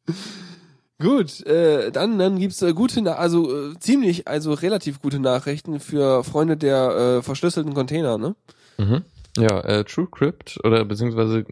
[1.00, 5.82] Gut, äh, dann, dann gibt's äh, gute, Na also äh, ziemlich, also relativ gute Nachrichten
[5.82, 8.36] für Freunde der äh, verschlüsselten Container, ne?
[8.78, 9.02] Mhm.
[9.38, 11.46] Ja, äh, TrueCrypt oder beziehungsweise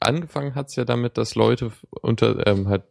[0.00, 2.82] angefangen hat's ja damit, dass Leute unter ähm, halt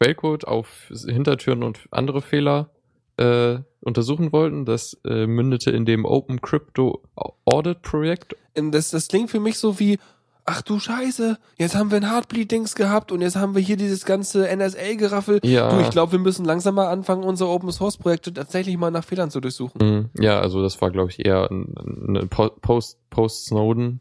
[0.00, 2.70] Quellcode auf Hintertüren und andere Fehler
[3.16, 4.64] äh, untersuchen wollten.
[4.64, 7.02] Das äh, mündete in dem Open Crypto
[7.44, 8.36] Audit Projekt.
[8.54, 9.98] Ähm, Das, das klingt für mich so wie,
[10.44, 14.04] ach du Scheiße, jetzt haben wir ein Heartbleed-Dings gehabt und jetzt haben wir hier dieses
[14.04, 15.40] ganze NSA-Geraffel.
[15.42, 15.70] Ja.
[15.70, 19.40] Du, ich glaube, wir müssen langsam mal anfangen, unsere Open-Source-Projekte tatsächlich mal nach Fehlern zu
[19.40, 20.10] durchsuchen.
[20.14, 20.22] Mhm.
[20.22, 21.74] Ja, also das war glaube ich eher ein,
[22.16, 24.00] ein Post Post Snowden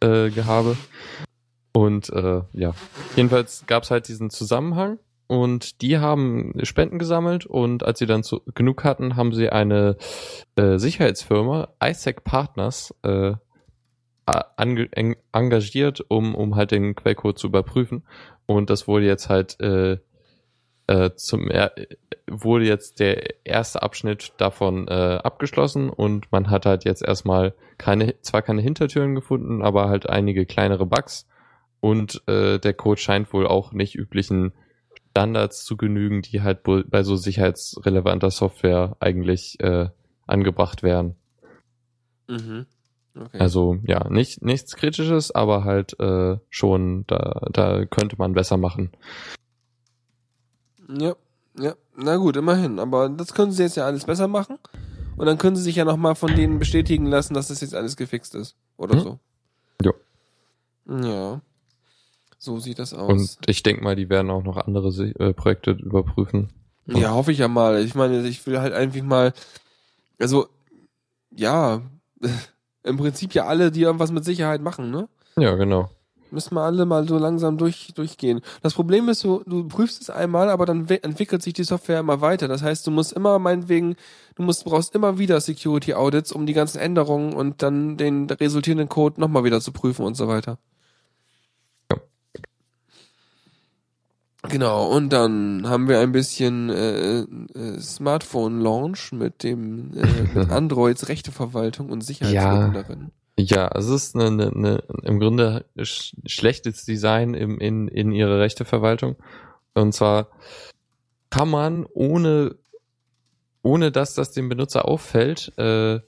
[0.00, 0.76] äh, Gehabe.
[1.72, 2.72] Und äh, ja,
[3.14, 4.98] jedenfalls gab's halt diesen Zusammenhang
[5.28, 9.96] und die haben Spenden gesammelt und als sie dann zu, genug hatten, haben sie eine
[10.56, 13.34] äh, Sicherheitsfirma, ISAC Partners, äh,
[14.26, 18.02] a- ange eng engagiert, um, um halt den Quellcode zu überprüfen.
[18.46, 19.98] Und das wurde jetzt halt äh,
[20.86, 21.72] äh, zum er
[22.26, 28.20] wurde jetzt der erste Abschnitt davon äh, abgeschlossen und man hat halt jetzt erstmal keine,
[28.22, 31.26] zwar keine Hintertüren gefunden, aber halt einige kleinere Bugs
[31.80, 34.52] und äh, der Code scheint wohl auch nicht üblichen
[35.18, 39.88] Standards zu genügen, die halt bei so sicherheitsrelevanter Software eigentlich äh,
[40.28, 41.16] angebracht werden.
[42.28, 42.66] Mhm.
[43.18, 43.38] Okay.
[43.40, 48.92] Also ja, nicht nichts Kritisches, aber halt äh, schon, da, da könnte man besser machen.
[50.88, 51.16] Ja,
[51.58, 51.74] ja.
[51.96, 52.78] Na gut, immerhin.
[52.78, 54.58] Aber das können sie jetzt ja alles besser machen.
[55.16, 57.96] Und dann können sie sich ja nochmal von denen bestätigen lassen, dass das jetzt alles
[57.96, 58.54] gefixt ist.
[58.76, 59.00] Oder Hm.
[59.00, 59.18] so.
[59.82, 59.92] Jo.
[60.86, 61.40] Ja.
[62.38, 63.10] So sieht das aus.
[63.10, 66.50] Und ich denke mal, die werden auch noch andere äh, Projekte überprüfen.
[66.86, 67.84] Ja, hoffe ich ja mal.
[67.84, 69.32] Ich meine, ich will halt einfach mal,
[70.18, 70.46] also,
[71.30, 71.82] ja,
[72.84, 75.08] im Prinzip ja alle, die irgendwas mit Sicherheit machen, ne?
[75.36, 75.90] Ja, genau.
[76.30, 78.40] Müssen wir alle mal so langsam durch, durchgehen.
[78.62, 82.20] Das Problem ist so, du prüfst es einmal, aber dann entwickelt sich die Software immer
[82.20, 82.48] weiter.
[82.48, 83.96] Das heißt, du musst immer meinetwegen,
[84.34, 88.90] du musst, brauchst immer wieder Security Audits, um die ganzen Änderungen und dann den resultierenden
[88.90, 90.58] Code nochmal wieder zu prüfen und so weiter.
[94.48, 101.08] Genau, und dann haben wir ein bisschen äh, äh, Smartphone-Launch mit dem äh, mit Androids
[101.08, 102.82] Rechteverwaltung und Sicherheitslücken Ja.
[102.82, 103.10] darin.
[103.38, 108.40] Ja, es ist eine, eine, eine, im Grunde sch schlechtes Design im, in, in ihrer
[108.40, 109.16] Rechteverwaltung.
[109.74, 110.28] Und zwar
[111.30, 112.56] kann man ohne,
[113.62, 116.00] ohne dass das dem Benutzer auffällt, äh,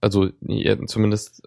[0.00, 0.28] also
[0.86, 1.42] zumindest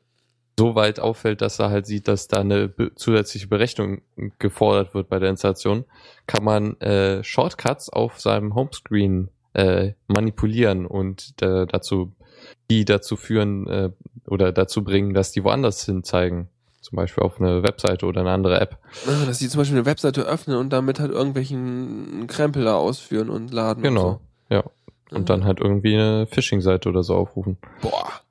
[0.60, 4.02] so weit auffällt, dass er halt sieht, dass da eine be zusätzliche Berechnung
[4.40, 5.86] gefordert wird bei der Installation,
[6.28, 12.12] kann man äh, Shortcuts auf seinem Homescreen äh, manipulieren und äh, dazu
[12.70, 13.92] die dazu führen äh,
[14.28, 16.50] oder dazu bringen, dass die woanders hin zeigen.
[16.82, 18.78] Zum Beispiel auf eine Webseite oder eine andere App.
[19.06, 23.30] Ah, Dass die zum Beispiel eine Webseite öffnen und damit halt irgendwelchen Krempel da ausführen
[23.30, 23.84] und laden.
[23.84, 24.60] Genau, ja.
[24.62, 24.72] Und,
[25.10, 25.16] so.
[25.16, 27.58] Und dann halt irgendwie eine Phishing-Seite oder so aufrufen.
[27.82, 28.22] Boah.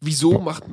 [0.00, 0.64] Wieso macht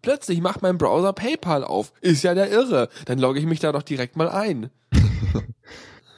[0.00, 1.92] plötzlich macht mein Browser PayPal auf?
[2.00, 2.88] Ist ja der Irre.
[3.04, 4.70] Dann logge ich mich da doch direkt mal ein.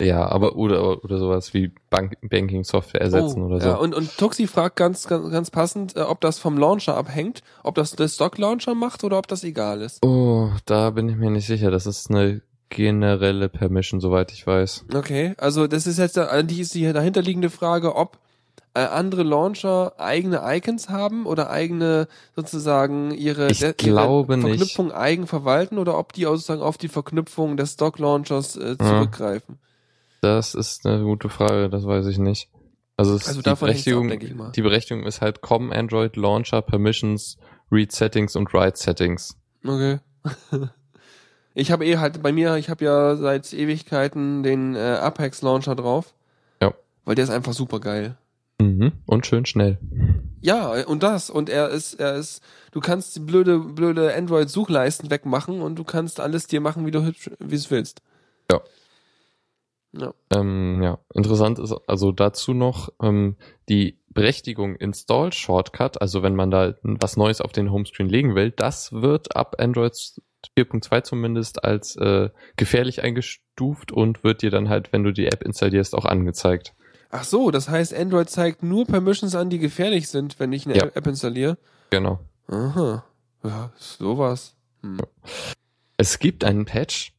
[0.01, 3.69] Ja, aber oder oder sowas wie Bank Banking-Software ersetzen Oh, oder so.
[3.69, 7.43] Ja, und, und Tuxi fragt ganz, ganz, ganz passend, äh, ob das vom Launcher abhängt,
[7.63, 10.05] ob das der Stock-Launcher macht oder ob das egal ist.
[10.05, 11.71] oh, da bin ich mir nicht sicher.
[11.71, 14.87] Das ist eine generelle Permission, soweit ich weiß.
[14.93, 18.19] Okay, also das ist jetzt, da- eigentlich ist die dahinterliegende Frage, ob
[18.75, 24.47] äh, andere Launcher eigene Icons haben oder eigene sozusagen ihre, Ich ihre glaube nicht.
[24.49, 29.59] Verknüpfung eigen verwalten oder ob die auch sozusagen auf die Verknüpfung des Stock-Launchers äh, zurückgreifen.
[30.21, 32.49] Das ist eine gute Frage, das weiß ich nicht.
[32.97, 34.53] Also, es Also die ab, Berechtigung, denke ich mal.
[34.53, 37.37] die Berechtigung ist halt COM Android Launcher Permissions,
[37.71, 39.37] Read Settings und Write Settings.
[39.67, 39.99] Okay.
[41.57, 45.77] Ich habe eh halt bei mir, ich habe ja seit Ewigkeiten den äh, Apex Launcher
[45.77, 46.13] drauf.
[46.61, 46.75] Ja.
[47.05, 48.17] Weil der ist einfach super geil.
[48.61, 48.93] Mhm.
[49.07, 49.79] Und schön schnell.
[50.41, 51.31] Ja, und das.
[51.31, 52.43] Und er ist, er ist,
[52.73, 57.05] du kannst die blöde, blöde Android-Suchleisten wegmachen und du kannst alles dir machen, wie du
[57.05, 58.03] hübsch, wie es willst.
[58.51, 58.61] Ja.
[59.97, 60.13] Ja.
[60.35, 63.37] Ähm, ja, interessant ist also dazu noch ähm,
[63.69, 68.51] die Berechtigung Install Shortcut, also wenn man da was Neues auf den Homescreen legen will,
[68.51, 69.95] das wird ab Android
[70.59, 75.43] 4.2 zumindest als äh, gefährlich eingestuft und wird dir dann halt, wenn du die App
[75.43, 76.75] installierst, auch angezeigt.
[77.17, 80.77] Ach so, das heißt, Android zeigt nur Permissions an, die gefährlich sind, wenn ich eine
[80.77, 80.87] Ja.
[80.87, 81.59] App installiere.
[81.91, 82.19] Genau.
[82.49, 83.05] Aha.
[83.45, 84.57] Ja, sowas.
[84.83, 84.99] Hm.
[85.97, 87.13] Es gibt einen Patch.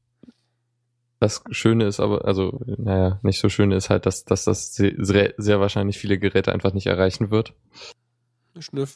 [1.22, 5.34] Das Schöne ist aber, also, naja, nicht so schön ist halt, dass, dass das sehr,
[5.38, 7.54] sehr wahrscheinlich viele Geräte einfach nicht erreichen wird.
[8.60, 8.96] Schnüff.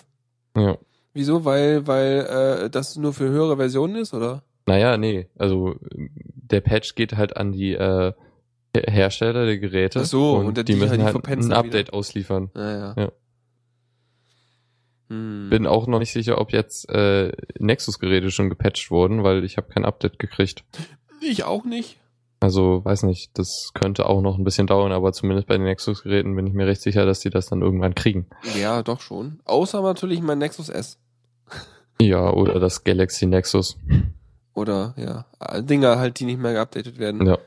[0.57, 0.77] Ja.
[1.13, 1.45] Wieso?
[1.45, 4.43] Weil, weil äh, das nur für höhere Versionen ist, oder?
[4.65, 8.11] Naja, nee, also der Patch geht halt an die äh,
[8.75, 11.57] Hersteller der Geräte Ach so, und, und die, die müssen halt, die halt verpenzen ein
[11.57, 12.51] Update ausliefern.
[12.53, 12.93] Naja.
[12.97, 13.11] Ja.
[15.09, 15.49] Hm.
[15.49, 19.69] Bin auch noch nicht sicher, ob jetzt äh, Nexus-Geräte schon gepatcht wurden, weil ich habe
[19.69, 20.63] kein Update gekriegt.
[21.21, 21.97] Ich auch nicht.
[22.41, 26.35] Also weiß nicht, das könnte auch noch ein bisschen dauern, aber zumindest bei den Nexus-Geräten
[26.35, 28.27] bin ich mir recht sicher, dass die das dann irgendwann kriegen.
[28.57, 29.39] Ja, doch schon.
[29.45, 30.99] Außer natürlich mein Nexus S.
[31.99, 33.77] Ja, oder das Galaxy Nexus.
[34.53, 37.25] Oder, ja, äh, Dinger halt, die nicht mehr geupdatet werden.
[37.25, 37.37] Ja.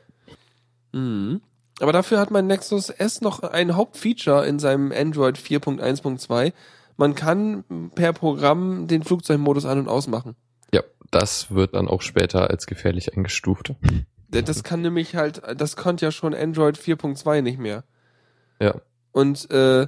[0.93, 1.41] Mhm.
[1.79, 6.53] Aber dafür hat mein Nexus S noch ein Hauptfeature in seinem Android 4.1.2.
[6.97, 7.63] Man kann
[7.95, 10.35] per Programm den Flugzeugmodus an- und ausmachen.
[10.71, 10.81] Ja,
[11.11, 13.73] das wird dann auch später als gefährlich eingestuft.
[14.41, 17.83] Das kann nämlich halt, das konnte ja schon Android 4.2 nicht mehr.
[18.59, 18.81] Ja.
[19.11, 19.85] Und, äh,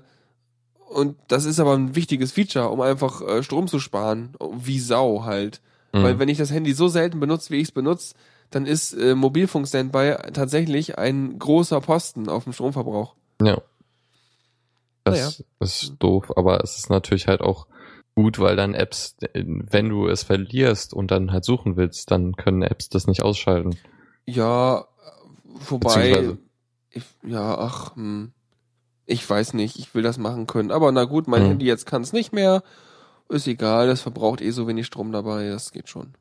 [0.88, 4.36] und das ist aber ein wichtiges Feature, um einfach äh, Strom zu sparen.
[4.56, 5.62] Wie Sau halt.
[5.94, 6.04] Mhm.
[6.04, 8.14] Weil wenn ich das Handy so selten benutze, wie ich es benutze,
[8.56, 13.14] dann ist äh, Mobilfunk-Standby tatsächlich ein großer Posten auf dem Stromverbrauch.
[13.42, 13.62] Ja.
[15.04, 15.46] Das Naja.
[15.60, 17.68] ist doof, aber es ist natürlich halt auch
[18.16, 22.62] gut, weil dann Apps, wenn du es verlierst und dann halt suchen willst, dann können
[22.62, 23.78] Apps das nicht ausschalten.
[24.26, 24.86] Ja,
[25.44, 26.38] wobei,
[26.92, 28.32] ich, ja, ach, hm,
[29.06, 30.72] ich weiß nicht, ich will das machen können.
[30.72, 31.50] Aber na gut, mein Hm.
[31.50, 32.64] Handy jetzt kann es nicht mehr.
[33.28, 36.14] Ist egal, das verbraucht eh so wenig Strom dabei, das geht schon.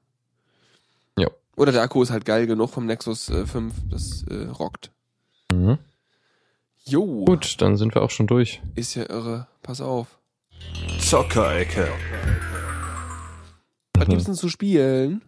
[1.16, 1.28] Ja.
[1.56, 4.90] Oder der Akku ist halt geil genug vom Nexus äh, 5, das äh, rockt.
[5.52, 5.78] Mhm.
[6.86, 8.60] Jo, Gut, dann sind wir auch schon durch.
[8.74, 9.46] ist ja irre.
[9.62, 10.18] Pass auf.
[11.00, 11.88] Zockerecke.
[13.96, 14.10] Was Mhm.
[14.10, 15.22] gibt's denn zu spielen?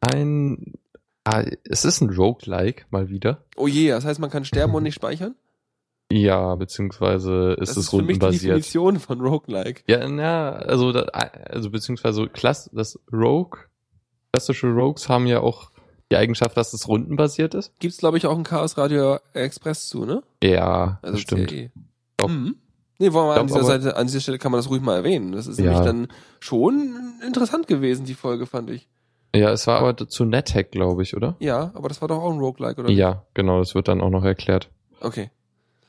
[0.00, 0.74] Ein,
[1.24, 3.44] ah, es ist ein Roguelike mal wieder.
[3.56, 5.34] Oh je, das heißt, man kann sterben und nicht speichern?
[6.10, 8.56] Ja, beziehungsweise ist das es ist für mich die rundenbasiert.
[8.58, 9.82] Definition von Roguelike.
[9.86, 13.58] Ja, na, also, da, also beziehungsweise Klass, das Rogue,
[14.32, 15.70] klassische Rogues haben ja auch
[16.10, 17.72] die Eigenschaft, dass es rundenbasiert ist.
[17.78, 20.22] Gibt's, glaube ich, auch ein Chaos Radio Express zu, ne?
[20.42, 21.48] Ja, Also das stimmt.
[21.48, 21.70] CAE.
[22.16, 22.28] Doch.
[22.28, 22.56] Mhm.
[22.98, 25.32] Nee, wollen wir an dieser Seite, an dieser Stelle kann man das ruhig mal erwähnen.
[25.32, 25.64] Das ist Ja.
[25.64, 26.08] nämlich dann
[26.40, 28.88] schon interessant gewesen, die Folge, fand ich.
[29.34, 31.36] Ja, es war aber zu NetHack, glaube ich, oder?
[31.40, 32.90] Ja, aber das war doch auch ein Roguelike, oder?
[32.90, 34.70] Ja, genau, das wird dann auch noch erklärt.
[35.00, 35.30] Okay.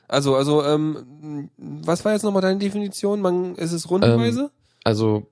[0.08, 3.20] Also, also, ähm, was war jetzt nochmal deine Definition?
[3.20, 4.50] Man, ist es rundenweise?
[4.82, 5.26] Also,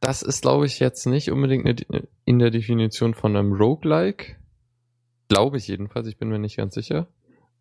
[0.00, 1.86] das ist, glaube ich, jetzt nicht unbedingt
[2.24, 4.36] in der Definition von einem Roguelike.
[5.28, 7.06] Glaube ich jedenfalls, ich bin mir nicht ganz sicher.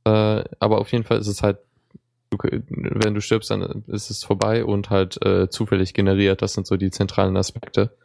[0.06, 1.60] Äh, aber auf jeden Fall ist es halt,
[2.30, 6.42] du, wenn du stirbst, dann ist es vorbei und halt äh, zufällig generiert.
[6.42, 7.96] Das sind so die zentralen Aspekte.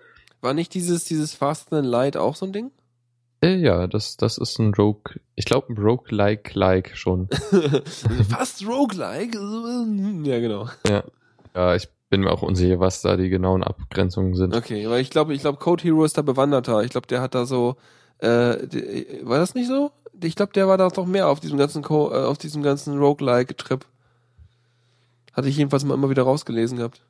[0.41, 2.73] war nicht dieses, dieses Fast and Light auch so ein Ding?
[3.41, 7.29] Äh, ja, das, das ist ein Rogue, ich glaube ein Roguelike-like schon.
[8.29, 9.39] Fast Roguelike?
[10.25, 10.69] Ja, genau.
[11.55, 14.55] ja, ich bin mir auch unsicher, was da die genauen Abgrenzungen sind.
[14.55, 16.85] Okay, weil ich glaube, ich glaube, Code Hero ist da bewanderter.
[16.85, 17.75] Ich glaube, der hat da so,
[18.19, 19.91] äh, die- war das nicht so?
[20.23, 22.97] Ich glaube, der war da doch mehr auf diesem ganzen Co äh, auf diesem ganzen
[22.99, 23.85] Roguelike-Trip.
[25.33, 27.03] Hatte ich jedenfalls mal immer wieder rausgelesen gehabt.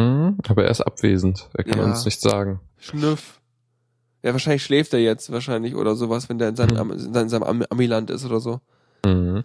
[0.00, 1.48] Mhm, aber er ist abwesend.
[1.54, 1.84] Er kann Ja.
[1.86, 2.60] uns nichts sagen.
[2.78, 3.40] Schnüff.
[4.22, 7.14] Ja, wahrscheinlich schläft er jetzt wahrscheinlich oder sowas, wenn der in seinem, Mhm.
[7.16, 8.60] In seinem Am Amiland ist oder so.
[9.04, 9.42] Mhm.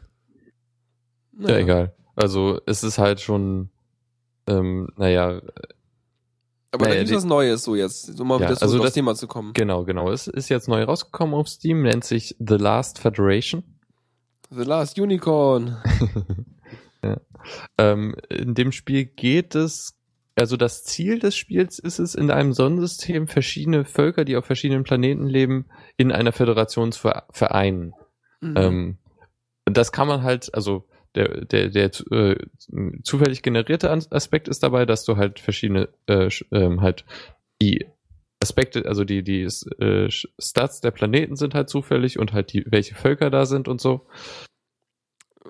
[1.32, 1.56] Naja.
[1.56, 1.96] Ja, egal.
[2.16, 3.70] Also es ist halt schon,
[4.48, 5.42] ähm, naja,
[6.72, 8.94] Aber da Naja, gibt's die- was Neues so jetzt, um mal Ja, wieder also das-
[8.94, 9.54] Thema zu kommen.
[9.54, 10.12] genau, genau.
[10.12, 13.64] Es ist jetzt neu rausgekommen auf Steam, nennt sich The Last Federation.
[14.50, 15.78] The Last Unicorn.
[17.04, 17.18] ja.
[17.78, 19.98] ähm, in dem Spiel geht es,
[20.36, 24.84] also das Ziel des Spiels ist es, in einem Sonnensystem verschiedene Völker, die auf verschiedenen
[24.84, 25.68] Planeten leben,
[25.98, 27.94] in einer Föderation zu ver- vereinen.
[28.42, 28.54] Mhm.
[28.58, 28.98] Ähm,
[29.66, 30.86] das kann man halt, also
[31.16, 32.36] der, der, der äh,
[33.04, 37.06] zufällig generierte Aspekt ist dabei, dass du halt verschiedene, äh, ähm, halt
[37.62, 37.86] die
[38.42, 42.96] Aspekte, also die, die äh, Stats der Planeten sind halt zufällig und halt die, welche
[42.96, 44.08] Völker da sind und so.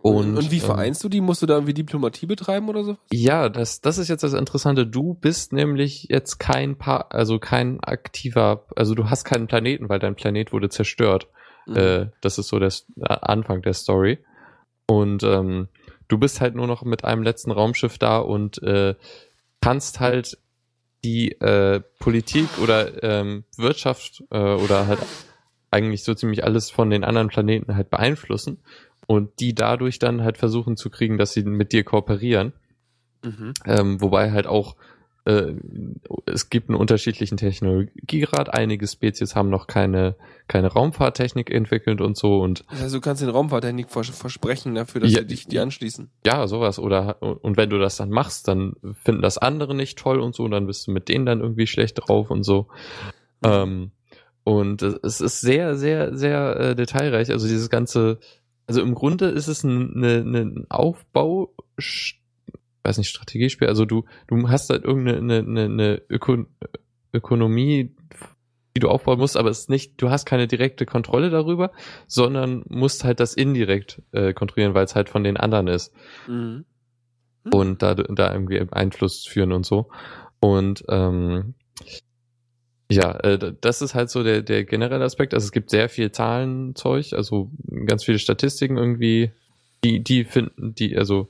[0.02, 1.20] und, und, wie ähm, vereinst du die?
[1.22, 2.98] Musst du da irgendwie Diplomatie betreiben oder so?
[3.12, 4.86] Ja, das, das ist jetzt das Interessante.
[4.86, 10.00] Du bist nämlich jetzt kein Paar, also kein aktiver, also du hast keinen Planeten, weil
[10.00, 11.28] dein Planet wurde zerstört.
[11.66, 11.76] Mhm.
[11.76, 14.20] Äh, das ist so der äh, Anfang der Story.
[14.88, 15.68] Und ähm,
[16.08, 18.96] du bist halt nur noch mit einem letzten Raumschiff da und äh,
[19.62, 20.38] kannst halt
[21.04, 25.00] die äh, Politik oder ähm, Wirtschaft äh, oder halt
[25.72, 28.60] eigentlich so ziemlich alles von den anderen Planeten halt beeinflussen
[29.08, 32.54] und die dadurch dann halt versuchen zu kriegen, dass sie mit dir kooperieren.
[33.24, 33.54] Mhm.
[33.66, 34.76] Ähm, wobei halt auch
[35.26, 35.54] äh,
[36.26, 38.54] es gibt einen unterschiedlichen Technologiegrad.
[38.54, 40.16] Einige Spezies haben noch keine,
[40.48, 45.12] keine Raumfahrttechnik entwickelt und so und Also du kannst den Raumfahrttechnik vers versprechen dafür, dass
[45.12, 45.20] Ja.
[45.22, 46.10] sie dich die anschließen.
[46.26, 46.80] ja, sowas.
[46.80, 48.74] Oder und wenn du das dann machst, dann
[49.04, 51.68] finden das andere nicht toll und so, und dann bist du mit denen dann irgendwie
[51.68, 52.68] schlecht drauf und so.
[53.44, 53.92] Ähm,
[54.44, 57.32] und es ist sehr, sehr, sehr äh, detailreich.
[57.32, 58.20] Also dieses ganze,
[58.68, 62.16] also im Grunde ist es ein, eine, ein Aufbau, sch-
[62.86, 63.68] weiß nicht, Strategiespiel.
[63.68, 66.46] Also du, du hast halt irgendeine eine, eine, Öko
[67.14, 67.96] Ökonomie,
[68.76, 71.72] die du aufbauen musst, aber es ist nicht, du hast keine direkte Kontrolle darüber,
[72.08, 75.94] sondern musst halt das indirekt äh, kontrollieren, weil es halt von den anderen ist
[77.46, 77.54] Mhm.
[77.54, 79.88] und da, da irgendwie Einfluss führen und so.
[80.42, 81.54] Und ähm,
[82.92, 85.34] ja, äh, das ist halt so der, der generelle Aspekt.
[85.34, 87.52] Also es gibt sehr viel Zahlenzeug, also
[87.86, 89.32] ganz viele Statistiken irgendwie,
[89.84, 91.30] die, die finden, die, also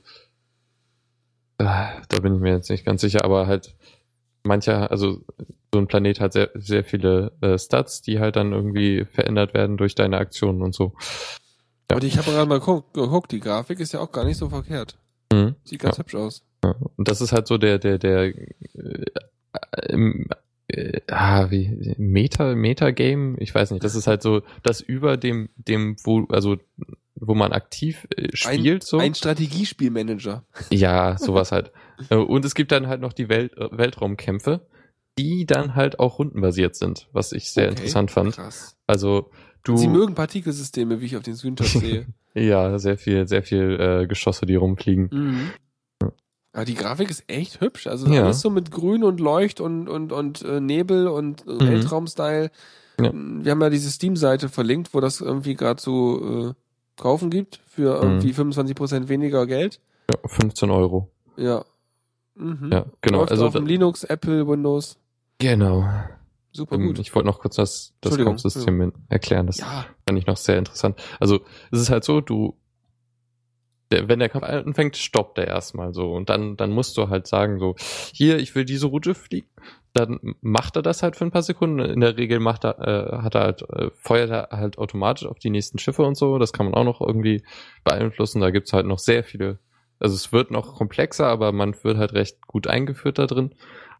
[1.58, 3.74] da bin ich mir jetzt nicht ganz sicher, aber halt
[4.44, 5.24] mancher, also
[5.72, 9.76] so ein Planet hat sehr, sehr viele äh, Stats, die halt dann irgendwie verändert werden
[9.76, 10.94] durch deine Aktionen und so.
[11.90, 11.96] Ja.
[11.96, 14.98] Und ich habe gerade mal geguckt, die Grafik ist ja auch gar nicht so verkehrt.
[15.32, 15.56] Mhm.
[15.64, 16.02] Sieht ganz Ja.
[16.02, 16.42] hübsch aus.
[16.64, 19.04] Ja, und das ist halt so der, der, der, äh,
[20.68, 25.48] äh, ah, wie Meta Metagame, ich weiß nicht, das ist halt so das über dem
[25.56, 26.56] dem wo also
[27.18, 28.98] wo man aktiv äh, spielt so.
[28.98, 30.44] Ein Strategiespielmanager.
[30.70, 31.72] Ja, sowas halt.
[32.10, 34.66] Äh, Und es gibt dann halt noch die Welt, äh, Weltraumkämpfe,
[35.18, 38.34] die dann halt auch rundenbasiert sind, was ich sehr Okay, interessant fand.
[38.36, 38.76] Krass.
[38.86, 39.30] Also
[39.64, 42.06] du Sie mögen Partikelsysteme, wie ich auf den Screenshots sehe.
[42.34, 45.08] ja, sehr viel sehr viel äh, Geschosse, die rumfliegen.
[45.10, 45.50] Mhm.
[46.52, 47.86] Aber die Grafik ist echt hübsch.
[47.86, 48.24] Also Ja.
[48.24, 52.50] alles so mit Grün und Leucht und, und, und äh, Nebel und äh, Weltraum-Style.
[52.98, 53.04] Mhm.
[53.04, 53.12] Ja.
[53.44, 56.54] Wir haben ja diese Steam-Seite verlinkt, wo das irgendwie gerade so äh,
[56.96, 59.80] kaufen gibt für irgendwie 25% weniger Geld.
[60.10, 61.10] Ja, 15 Euro.
[61.36, 61.64] Ja.
[62.34, 62.70] Mhm.
[62.72, 63.18] Ja, genau.
[63.20, 64.98] Läuft Also auf dem Linux, Apple, Windows.
[65.38, 65.84] genau.
[66.52, 66.98] Super Ähm, gut.
[66.98, 69.46] Ich wollte noch kurz das, das Entschuldigung, Kampfsystem erklären.
[69.46, 69.86] Das ja.
[70.06, 70.98] fand ich noch sehr interessant.
[71.20, 71.40] Also
[71.70, 72.56] es ist halt so, du,
[73.90, 77.26] der, wenn der Kampf anfängt, stoppt er erstmal so und dann, dann musst du halt
[77.26, 77.76] sagen so,
[78.12, 79.48] hier, ich will diese Route fliegen.
[79.96, 81.80] Dann macht er das halt für ein paar Sekunden.
[81.80, 85.38] In der Regel macht er, äh, hat er halt, äh, feuert er halt automatisch auf
[85.38, 86.38] die nächsten Schiffe und so.
[86.38, 87.42] Das kann man auch noch irgendwie
[87.82, 88.40] beeinflussen.
[88.40, 89.58] Da gibt's halt noch sehr viele.
[89.98, 93.54] Also es wird noch komplexer, aber man wird halt recht gut eingeführt da drin.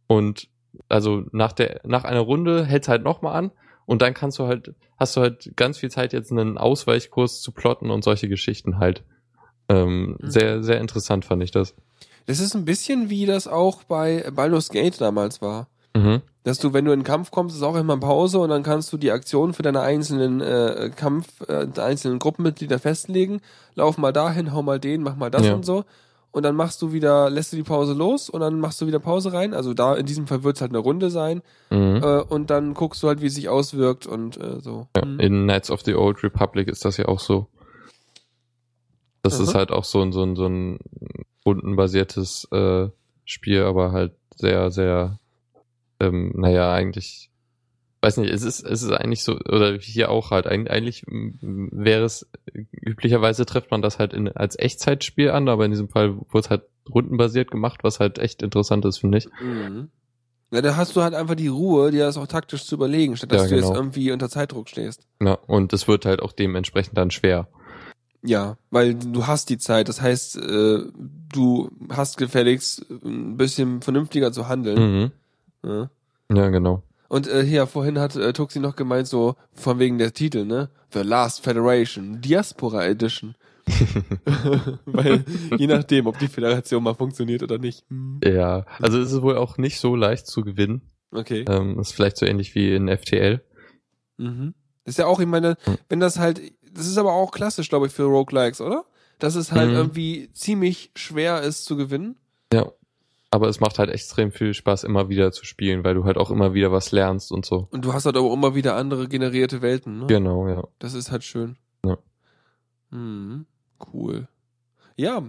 [0.07, 0.49] Und
[0.91, 3.51] also nach der, nach einer Runde hält's halt nochmal an
[3.87, 7.53] und dann kannst du halt, hast du halt ganz viel Zeit, jetzt einen Ausweichkurs zu
[7.53, 9.05] plotten und solche Geschichten halt.
[9.69, 10.31] Ähm, Mhm.
[10.31, 11.75] Sehr, sehr interessant fand ich das.
[12.27, 15.69] Das ist ein bisschen wie das auch bei Baldur's Gate damals war.
[15.97, 16.23] Mhm.
[16.45, 18.93] Dass du, wenn du in den Kampf kommst, ist auch immer Pause und dann kannst
[18.93, 23.41] du die Aktion für deine einzelnen äh, Kampf, äh, einzelnen Gruppenmitglieder festlegen.
[23.75, 25.55] Lauf mal dahin, hau mal den, mach mal das Ja.
[25.55, 25.85] und so.
[26.31, 28.99] Und dann machst du wieder, lässt du die Pause los und dann machst du wieder
[28.99, 29.55] Pause rein.
[29.55, 31.41] Also da, in diesem Fall wird's halt eine Runde sein.
[31.71, 32.01] Mhm.
[32.03, 34.87] Äh, und dann guckst du halt, wie es sich auswirkt und äh, so.
[34.97, 35.19] Ja, Mhm.
[35.21, 37.47] in Knights of the Old Republic ist das ja auch so.
[39.23, 39.59] Das ist Aha.
[39.59, 40.79] halt auch so ein, so ein, so ein
[41.45, 42.89] rundenbasiertes äh,
[43.25, 45.19] Spiel, aber halt sehr, sehr,
[46.01, 47.31] ähm, naja, eigentlich,
[48.03, 52.05] weiß nicht, es ist, es ist eigentlich so, oder hier auch halt, eig- eigentlich wäre
[52.05, 52.29] es,
[52.73, 56.51] üblicherweise trifft man das halt in, als Echtzeitspiel an, aber in diesem Fall wurde es
[56.51, 59.29] halt rundenbasiert gemacht, was halt echt interessant ist, finde ich.
[59.41, 59.89] Mhm.
[60.53, 63.33] Ja, da hast du halt einfach die Ruhe, dir das auch taktisch zu überlegen, statt
[63.33, 63.75] dass Ja, du jetzt genau.
[63.75, 65.05] irgendwie unter Zeitdruck stehst.
[65.21, 67.49] Ja, und es wird halt auch dementsprechend dann schwer.
[68.23, 69.89] Ja, weil du hast die Zeit.
[69.89, 70.79] Das heißt, äh,
[71.33, 74.79] du hast gefälligst ein bisschen vernünftiger zu handeln.
[75.01, 75.13] Mhm.
[75.67, 75.91] Ja.
[76.33, 76.83] Ja, genau.
[77.09, 80.71] Und äh, hier, vorhin hat äh, Tuxi noch gemeint, so von wegen der Titel, ne?
[80.93, 83.35] The Last Federation, Diaspora Edition.
[84.87, 85.25] weil
[85.57, 87.85] je nachdem, ob die Föderation mal funktioniert oder nicht.
[88.25, 90.83] Ja, also es ist wohl auch nicht so leicht zu gewinnen.
[91.13, 91.45] Okay.
[91.49, 93.41] Ähm, ist vielleicht so ähnlich wie in FTL.
[94.19, 94.55] Mhm.
[94.85, 95.57] Ist ja auch, ich meine,
[95.89, 96.41] wenn das halt,
[96.73, 98.85] das ist aber auch klassisch, glaube ich, für Roguelikes, oder?
[99.19, 99.77] Dass es halt Mhm.
[99.77, 102.17] irgendwie ziemlich schwer ist zu gewinnen.
[102.53, 102.71] Ja.
[103.37, 106.31] Aber es macht halt extrem viel Spaß, immer wieder zu spielen, weil du halt auch
[106.31, 107.69] immer wieder was lernst und so.
[107.71, 110.07] Und du hast halt auch immer wieder andere generierte Welten, ne?
[110.07, 110.65] Genau, ja.
[110.79, 111.57] Das ist halt schön.
[111.85, 111.99] Ja.
[112.91, 113.45] Mhm.
[113.93, 114.27] Cool.
[114.97, 115.23] Ja.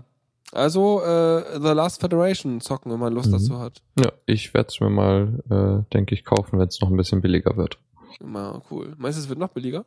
[0.54, 3.34] Also, äh, The Last Federation zocken, wenn man Lust Mhm.
[3.34, 3.82] dazu hat.
[4.00, 7.20] Ja, ich werde es mir mal, äh, denke ich, kaufen, wenn es noch ein bisschen
[7.20, 7.78] billiger wird.
[8.22, 8.94] Immer cool.
[8.98, 9.84] Meinst du, es wird noch billiger?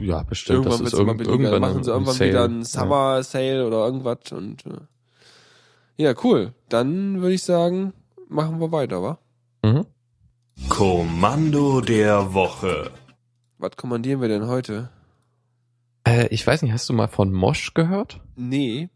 [0.00, 0.58] Ja, bestimmt.
[0.66, 1.32] irgendwann das ist immer irgend, billiger.
[1.32, 2.30] irgendwann Dann machen sie irgendwann Sale.
[2.30, 4.70] wieder einen Summer Sale oder irgendwas und äh.
[5.96, 6.54] Ja, cool.
[6.68, 7.92] Dann würde ich sagen,
[8.28, 9.18] machen wir weiter, wa?
[9.62, 9.86] Mhm.
[10.68, 12.90] Kommando der Woche.
[13.58, 14.90] Was kommandieren wir denn heute?
[16.04, 18.20] Äh, ich weiß nicht, hast du mal von Mosh gehört?
[18.36, 18.90] Nee.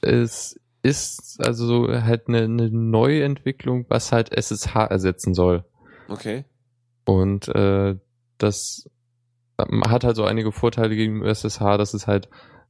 [0.00, 5.64] Es ist also halt eine, eine Neuentwicklung, was halt SSH ersetzen soll.
[6.08, 6.44] Okay.
[7.04, 7.96] Und äh,
[8.38, 8.88] das
[9.58, 12.28] hat halt so einige Vorteile gegen SSH, dass es halt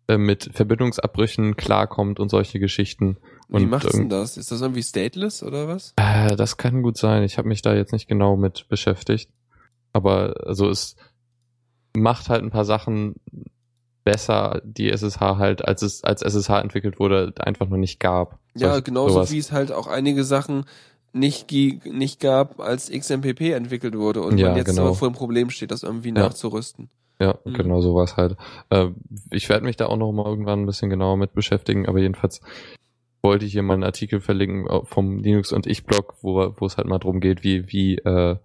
[0.08, 3.18] äh, mit Verbindungsabbrüchen klarkommt und solche Geschichten.
[3.48, 4.36] Wie Und macht's denn irgend- das?
[4.36, 5.92] Ist das irgendwie stateless oder was?
[5.96, 7.22] Äh, das kann gut sein.
[7.22, 9.30] Ich habe mich da jetzt nicht genau mit beschäftigt.
[9.92, 10.96] Aber also es
[11.96, 13.14] macht halt ein paar Sachen
[14.04, 18.38] besser, die SSH halt, als es als SSH entwickelt wurde, einfach noch nicht gab.
[18.54, 19.32] Ja, genauso sowas.
[19.32, 20.64] wie es halt auch einige Sachen
[21.12, 24.92] nicht, nicht gab, als XMPP entwickelt wurde und Ja, man jetzt genau.
[24.94, 26.14] vor dem Problem steht, das irgendwie Ja.
[26.14, 26.90] nachzurüsten.
[27.18, 27.54] Ja, Mhm.
[27.54, 28.36] genau sowas halt.
[28.70, 28.88] Äh,
[29.30, 32.40] ich werde mich da auch noch mal irgendwann ein bisschen genauer mit beschäftigen, aber jedenfalls
[33.22, 36.66] wollte ich hier mal einen Artikel verlinken äh, vom Linux und ich Blog, wo, wo
[36.66, 38.36] es halt mal drum geht, wie, wie äh,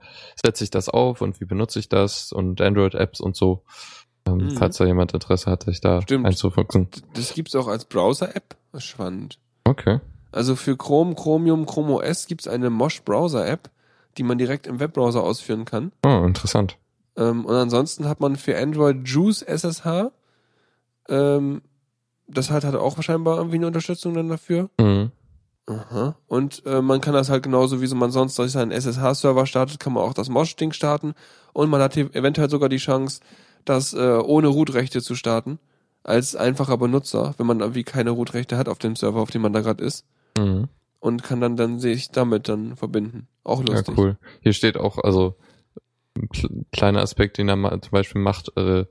[0.44, 3.64] setze ich das auf und wie benutze ich das und Android-Apps und so.
[4.28, 4.52] Ähm, Mhm.
[4.52, 6.26] Falls da jemand Interesse hat, sich da Stimmt.
[6.28, 6.90] einzufuchsen.
[7.14, 8.56] Das gibt's auch als Browser-App.
[8.72, 9.40] Das ist Spannend.
[9.64, 10.00] Okay.
[10.32, 13.70] Also für Chrome, Chromium, Chrome OS gibt's eine Mosh Browser-App,
[14.18, 15.92] die man direkt im Webbrowser ausführen kann.
[16.06, 16.78] Oh, interessant.
[17.18, 20.12] Ähm, und ansonsten hat man für Android Juice SSH.
[21.10, 21.62] Ähm,
[22.34, 24.70] das hat, hat auch scheinbar irgendwie eine Unterstützung dann dafür.
[24.80, 25.12] Mhm.
[25.68, 26.16] Aha.
[26.28, 29.80] Und äh, man kann das halt genauso, wie so man sonst durch seinen SSH-Server startet,
[29.80, 31.14] kann man auch das Mosh-Ding starten.
[31.54, 33.22] Und man hat eventuell sogar die Chance,
[33.64, 35.60] das äh, ohne Root-Rechte zu starten.
[36.04, 39.54] Als einfacher Benutzer, wenn man irgendwie keine Root-Rechte hat auf dem Server, auf dem man
[39.54, 40.04] da gerade ist.
[40.38, 40.68] Mhm.
[41.00, 43.28] Und kann dann, dann sich damit dann verbinden.
[43.44, 43.98] Auch Ja, lustig.
[43.98, 44.18] cool.
[44.42, 45.36] Hier steht auch, also
[46.18, 48.86] ein kle- kleiner Aspekt, den er zum Beispiel macht, äh,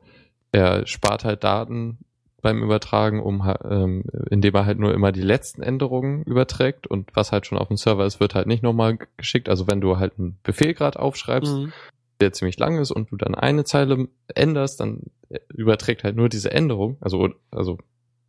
[0.52, 1.98] er spart halt Daten
[2.42, 7.32] beim Übertragen, um ähm, indem er halt nur immer die letzten Änderungen überträgt und was
[7.32, 9.48] halt schon auf dem Server ist, wird halt nicht nochmal geschickt.
[9.48, 11.72] Also wenn du halt einen Befehl gerade aufschreibst, Mhm.
[12.20, 16.28] der ziemlich lang ist und du dann eine Zeile änderst, dann äh, überträgt halt nur
[16.28, 17.78] diese Änderung, also also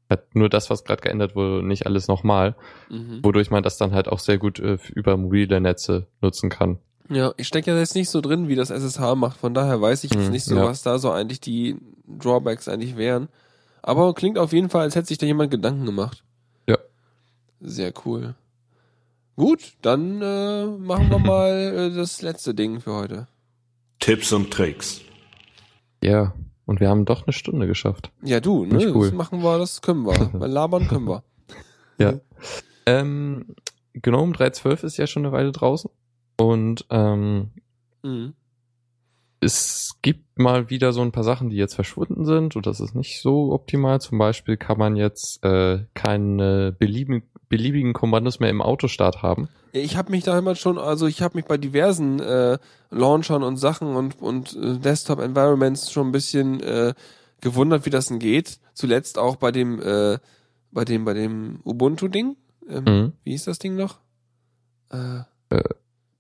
[0.10, 2.56] halt nur das, was gerade geändert wurde, nicht alles nochmal,
[2.90, 3.20] Mhm.
[3.24, 6.80] wodurch man das dann halt auch sehr gut äh, über mobile Netze nutzen kann.
[7.10, 9.38] Ja, ich stecke ja jetzt nicht so drin, wie das SSH macht.
[9.38, 10.64] Von daher weiß ich jetzt Mhm, nicht so, ja.
[10.64, 11.76] was da so eigentlich die
[12.08, 13.28] Drawbacks eigentlich wären.
[13.82, 16.24] Aber klingt auf jeden Fall, als hätte sich da jemand Gedanken gemacht.
[16.68, 16.78] Ja.
[17.60, 18.36] Sehr cool.
[19.36, 21.52] Gut, dann äh, machen wir mal
[21.92, 23.28] äh, das letzte Ding für heute.
[24.00, 25.02] Tipps und Tricks.
[26.04, 26.34] Ja,
[26.66, 28.12] und wir haben doch eine Stunde geschafft.
[28.24, 28.92] Ja, du, ne?
[28.94, 29.08] Cool.
[29.08, 30.30] Das machen wir, das können wir.
[30.34, 31.24] Weil labern können wir.
[31.98, 32.14] Ja.
[32.86, 33.56] Ähm,
[33.94, 35.90] GNOME 3.12 ist ja schon eine Weile draußen.
[36.38, 37.52] Und ähm,
[38.04, 38.34] Mhm.
[39.44, 42.94] Es gibt mal wieder so ein paar Sachen, die jetzt verschwunden sind und das ist
[42.96, 44.00] nicht so optimal.
[44.00, 49.50] Zum Beispiel kann man jetzt äh, keine beliebigen, beliebigen Kommandos mehr im Autostart haben.
[49.74, 52.60] Ich habe mich da immer schon, also ich habe mich bei diversen äh,
[52.92, 56.94] Launchern und Sachen und, und äh, Desktop-Environments schon ein bisschen äh,
[57.42, 58.60] gewundert, wie das denn geht.
[58.74, 60.20] Zuletzt auch bei dem, äh,
[60.72, 62.36] bei dem, bei dem Ubuntu-Ding.
[62.70, 63.14] Ähm, Mhm.
[63.24, 64.00] Wie hieß das Ding noch?
[64.92, 65.64] Äh, Äh,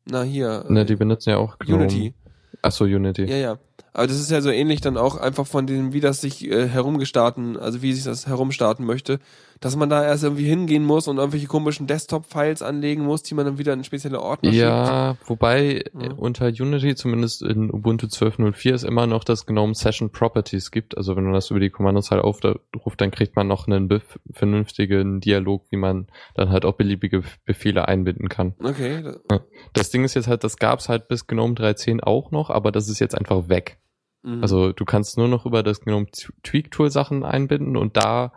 [0.05, 0.65] na hier.
[0.67, 1.83] Ne, die benutzen ja auch GNOME.
[1.83, 2.13] Unity.
[2.61, 3.25] Achso, Unity.
[3.25, 3.57] Ja, ja.
[3.93, 6.67] Aber das ist ja so ähnlich dann auch einfach von dem, wie das sich äh,
[6.67, 9.19] herumgestarten, also wie sich das herumstarten möchte,
[9.59, 13.45] dass man da erst irgendwie hingehen muss und irgendwelche komischen Desktop-Files anlegen muss, die man
[13.45, 14.63] dann wieder in spezielle Ordner schickt.
[14.63, 16.07] Ja, wobei Ja.
[16.07, 20.95] äh, unter Unity, zumindest in Ubuntu 12.04, es immer noch das GNOME Session Properties gibt.
[20.97, 22.55] Also wenn man das über die Kommandozeile aufruft,
[23.01, 23.89] dann kriegt man noch einen
[24.31, 28.55] vernünftigen Dialog, wie man dann halt auch beliebige Befehle einbinden kann.
[28.63, 29.03] Okay.
[29.27, 29.41] da-
[29.73, 32.89] Das Ding ist jetzt halt, das gab's halt bis GNOME 3.10 auch noch, aber das
[32.89, 33.77] ist jetzt einfach weg.
[34.23, 34.41] Mhm.
[34.41, 36.07] Also du kannst nur noch über das GNOME
[36.43, 38.31] Tweak Tool Sachen einbinden und da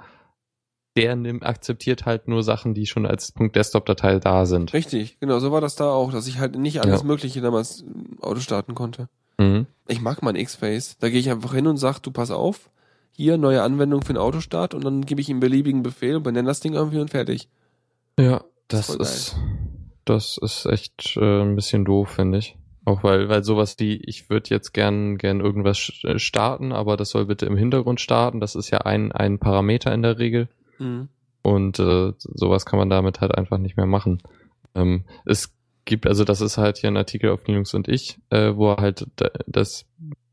[0.97, 4.73] der nimmt, akzeptiert halt nur Sachen, die schon als .desktop-Datei da sind.
[4.73, 7.07] Richtig, genau, so war das da auch, dass ich halt nicht alles Ja.
[7.07, 9.09] Mögliche damals im Auto starten konnte.
[9.39, 9.67] Mhm.
[9.89, 10.97] Ich mag mein X-Face.
[10.99, 12.71] Da gehe ich einfach hin und sag, du pass auf,
[13.11, 16.49] hier neue Anwendung für den Autostart und dann gebe ich ihm beliebigen Befehl und benenne
[16.49, 17.49] das Ding irgendwie und fertig.
[18.19, 19.37] Ja, das voll ist,
[20.05, 22.57] das ist echt äh, ein bisschen doof, finde ich.
[22.87, 27.11] Auch weil, weil sowas wie, ich würde jetzt gern, gern irgendwas äh, starten, aber das
[27.11, 28.41] soll bitte im Hintergrund starten.
[28.41, 30.49] Das ist ja ein, ein Parameter in der Regel.
[30.79, 31.09] Mhm.
[31.43, 34.23] Und äh, sowas kann man damit halt einfach nicht mehr machen.
[34.75, 35.55] Ähm, es
[35.87, 38.77] gibt, also das ist halt hier ein Artikel auf Linux und ich, äh, wo er
[38.79, 39.87] halt da- das,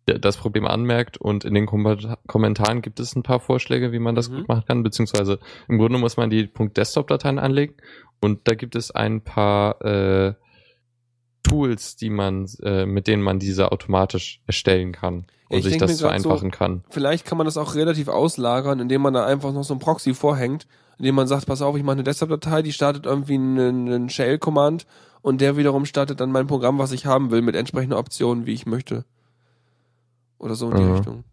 [0.05, 1.97] das Problem anmerkt und in den Kom
[2.27, 4.35] Kommentaren gibt es ein paar Vorschläge, wie man das Mhm.
[4.37, 7.75] gut machen kann, beziehungsweise im Grunde muss man die .desktop-Dateien anlegen
[8.19, 10.33] und da gibt es ein paar äh,
[11.43, 15.89] Tools, die man, äh, mit denen man diese automatisch erstellen kann und ich sich das
[15.91, 16.83] grad so- vereinfachen kann.
[16.89, 20.13] Vielleicht kann man das auch relativ auslagern, indem man da einfach noch so ein Proxy
[20.13, 20.67] vorhängt,
[20.97, 24.85] indem man sagt, pass auf, ich mache eine Desktop-Datei, die startet irgendwie einen, einen Shell-Command
[25.21, 28.53] und der wiederum startet dann mein Programm, was ich haben will, mit entsprechenden Optionen, wie
[28.53, 29.05] ich möchte.
[30.37, 30.91] Oder so in die Mhm.
[30.93, 31.23] Richtung.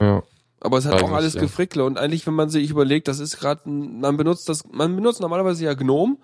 [0.00, 0.22] Ja.
[0.60, 1.40] Aber es hat Weiß auch alles ja.
[1.40, 5.20] Gefrickle und eigentlich, wenn man sich überlegt, das ist gerade, man benutzt das, man benutzt
[5.20, 6.16] normalerweise ja GNOME,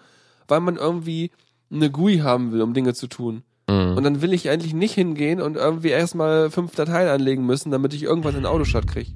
[0.47, 1.31] weil man irgendwie
[1.71, 3.43] eine GUI haben will, um Dinge zu tun.
[3.69, 3.97] Mhm.
[3.97, 7.93] Und dann will ich eigentlich nicht hingehen und irgendwie erstmal fünf Dateien anlegen müssen, damit
[7.95, 9.13] ich irgendwas in Autostart kriege.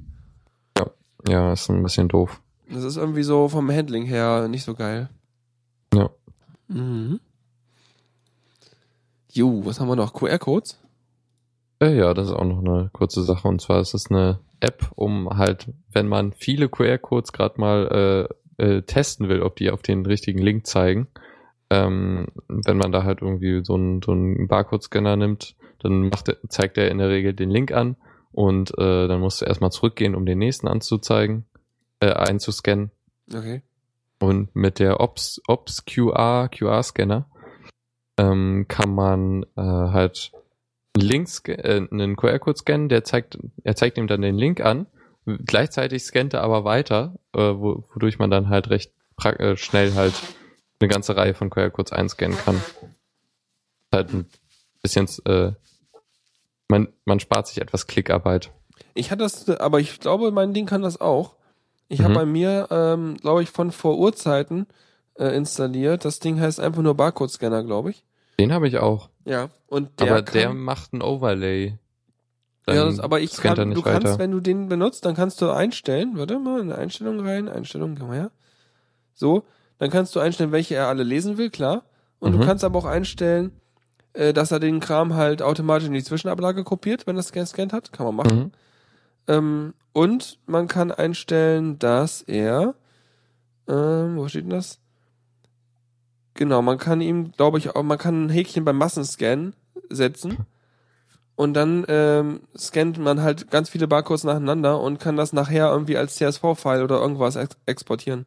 [1.27, 2.41] ja, ist ein bisschen doof.
[2.69, 5.09] Das ist irgendwie so vom Handling her nicht so geil.
[5.93, 6.09] Ja.
[6.67, 7.19] Mhm.
[9.31, 10.13] Jo, was haben wir noch?
[10.13, 10.79] QR-Codes?
[11.79, 13.47] Äh, ja, das ist auch noch eine kurze Sache.
[13.47, 18.29] Und zwar ist es eine App, um halt, wenn man viele QR-Codes gerade mal
[18.59, 21.07] äh, äh, testen will, ob die auf den richtigen Link zeigen,
[21.69, 26.77] ähm, wenn man da halt irgendwie so einen so einen Barcode-Scanner nimmt, dann macht zeigt
[26.77, 27.95] er in der Regel den Link an
[28.31, 31.45] und äh, dann musst du erstmal zurückgehen, um den nächsten anzuzeigen,
[31.99, 32.91] äh, einzuscannen.
[33.33, 33.61] Okay.
[34.19, 37.27] Und mit der Ops, Ops QR, QR-Scanner
[38.17, 40.31] ähm, kann man äh, halt
[40.95, 44.61] einen Link, sca- äh, einen QR-Code scannen, der zeigt, er zeigt ihm dann den Link
[44.61, 44.87] an.
[45.25, 48.93] Gleichzeitig scannt er aber weiter, äh, wo, wodurch man dann halt recht
[49.23, 50.13] äh, schnell halt
[50.83, 52.61] eine ganze Reihe von QR-Codes einscannen kann.
[53.91, 54.25] Halt ein
[54.81, 55.51] bisschen, äh,
[56.67, 58.51] man, man spart sich etwas Klickarbeit.
[58.93, 61.35] Ich hatte das, aber ich glaube, mein Ding kann das auch.
[61.87, 62.17] Ich habe Mhm.
[62.17, 64.67] bei mir, ähm, glaube ich, von vor Urzeiten
[65.15, 66.05] äh, installiert.
[66.05, 68.03] Das Ding heißt einfach nur Barcode-Scanner, glaube ich.
[68.39, 69.09] Den habe ich auch.
[69.25, 69.49] Ja.
[69.67, 71.77] Und der aber kann, der macht ein Overlay.
[72.65, 74.19] Dann ja, das, aber ich kann, nicht du kannst, weiter.
[74.19, 78.11] wenn du den benutzt, dann kannst du einstellen, warte mal, in Einstellung rein, Einstellung, komm
[78.11, 78.31] her.
[79.13, 79.43] So,
[79.83, 81.83] dann kannst du einstellen, welche er alle lesen will, klar.
[82.19, 82.39] Und Mhm.
[82.39, 83.51] du kannst aber auch einstellen,
[84.13, 87.73] äh, dass er den Kram halt automatisch in die Zwischenablage kopiert, wenn er es gescannt
[87.73, 87.91] hat.
[87.91, 88.39] Kann man machen.
[88.39, 88.51] Mhm.
[89.27, 92.75] Ähm, und man kann einstellen, dass er,
[93.67, 94.79] ähm, wo steht denn das?
[96.35, 99.53] Genau, man kann ihm, glaube ich, auch, man kann ein Häkchen beim Massenscan
[99.89, 100.45] setzen.
[101.35, 105.97] Und dann ähm, scannt man halt ganz viele Barcodes nacheinander und kann das nachher irgendwie
[105.97, 108.25] als CSV-File oder irgendwas ex exportieren.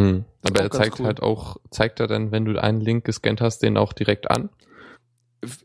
[0.00, 0.24] Mhm.
[0.42, 1.06] Das Aber er zeigt cool.
[1.06, 4.48] halt auch, zeigt er dann, wenn du einen Link gescannt hast, den auch direkt an?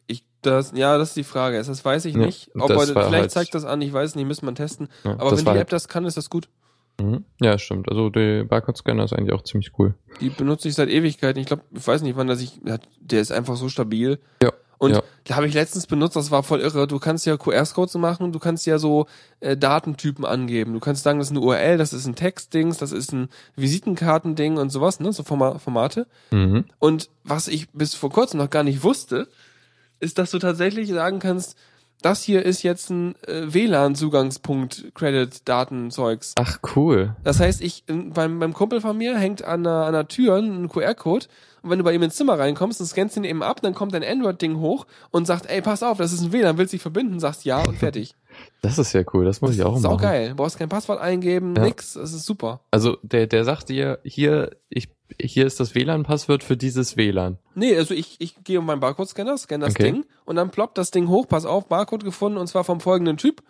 [0.08, 1.58] Ich, das, ja, das ist die Frage.
[1.58, 2.50] Das weiß ich Ja, nicht.
[2.56, 4.90] Ob das er, vielleicht halt- zeigt das an, ich weiß nicht, müsste man testen.
[5.04, 6.48] Ja, Aber das wenn die halt- App das kann, ist das gut.
[7.02, 7.26] Mhm.
[7.42, 7.90] Ja, stimmt.
[7.90, 9.96] Also der Barcode-Scanner ist eigentlich auch ziemlich cool.
[10.22, 11.42] Die benutze ich seit Ewigkeiten.
[11.42, 14.20] Ich glaube, ich weiß nicht, wann der sich, ja, der ist einfach so stabil.
[14.42, 14.54] Ja.
[14.78, 15.04] Und ja.
[15.24, 16.88] da habe ich letztens benutzt, das war voll irre.
[16.88, 19.08] Du kannst ja QR-Codes machen, du kannst ja so
[19.40, 20.74] äh, Datentypen angeben.
[20.74, 24.58] Du kannst sagen, das ist eine URL, das ist ein Textdings, das ist ein Visitenkartending
[24.58, 26.08] und sowas, ne, so Forma Formate.
[26.32, 26.66] Mhm.
[26.80, 29.28] Und was ich bis vor kurzem noch gar nicht wusste,
[30.00, 31.58] ist, dass du tatsächlich sagen kannst,
[32.02, 36.34] das hier ist jetzt ein äh, WLAN-Zugangspunkt, Credit-Datenzeugs.
[36.38, 37.16] Ach, cool.
[37.24, 40.70] Das heißt, ich beim, beim Kumpel von mir hängt an der, an der Tür ein
[40.70, 41.28] QR-Code
[41.62, 43.94] und wenn du bei ihm ins Zimmer reinkommst und scannst ihn eben ab, dann kommt
[43.94, 46.82] dein Android-Ding hoch und sagt, ey, pass auf, das ist ein WLAN, willst du dich
[46.84, 47.20] verbinden?
[47.20, 48.14] Sagst ja und fertig.
[48.62, 49.26] Das ist ja cool.
[49.26, 50.02] Das muss ich auch Sau machen.
[50.02, 50.30] geil.
[50.30, 51.64] Du brauchst kein Passwort eingeben, Ja.
[51.64, 51.94] nix.
[51.94, 52.62] Das ist super.
[52.72, 54.90] Also der, der sagt dir, hier, ich,
[55.22, 57.38] hier ist das WLAN-Passwort für dieses WLAN.
[57.54, 59.92] Nee, also ich, ich gehe auf meinen Barcode-Scanner, scanne das Okay.
[59.92, 63.18] Ding und dann ploppt das Ding hoch, pass auf, Barcode gefunden und zwar vom folgenden
[63.18, 63.44] Typ.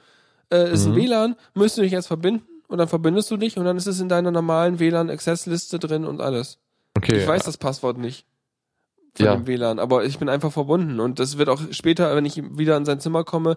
[0.51, 0.95] Äh, ist ein Mhm.
[0.97, 3.99] WLAN, müsst du dich jetzt verbinden und dann verbindest du dich und dann ist es
[4.01, 6.59] in deiner normalen WLAN-Access-Liste drin und alles.
[6.97, 7.19] Okay.
[7.19, 8.25] Ich weiß das Passwort nicht
[9.15, 9.35] von Ja.
[9.35, 12.75] dem WLAN, aber ich bin einfach verbunden und das wird auch später, wenn ich wieder
[12.75, 13.55] in sein Zimmer komme,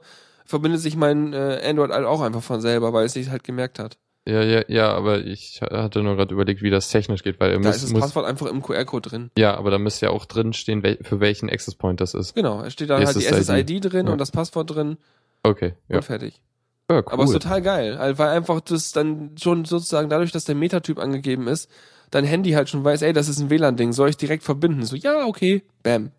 [0.49, 3.79] verbindet sich mein äh, Android halt auch einfach von selber, weil es sich halt gemerkt
[3.79, 3.99] hat.
[4.27, 7.61] Ja, ja, ja, aber ich hatte nur gerade überlegt, wie das technisch geht, weil er
[7.61, 9.31] Da muss, ist das muss Passwort einfach im QR-Code drin.
[9.39, 12.35] ja, aber da müsste ja auch drin stehen, wel, für welchen Access Point das ist.
[12.35, 13.81] Genau, es steht da halt die SSID.
[13.93, 14.13] Drin Ja.
[14.13, 14.99] und das Passwort drin
[15.43, 15.97] Okay, ja.
[15.97, 16.43] und fertig.
[16.91, 17.05] ja cool.
[17.07, 20.57] Aber es ist total geil, halt, weil einfach das dann schon sozusagen dadurch, dass der
[20.57, 21.71] Metatyp angegeben ist,
[22.11, 24.85] dein Handy halt schon weiß, ey, das ist ein WLAN-Ding, soll ich direkt verbinden?
[24.85, 26.11] So, ja, okay, bam.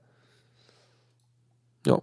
[1.86, 2.00] Ja,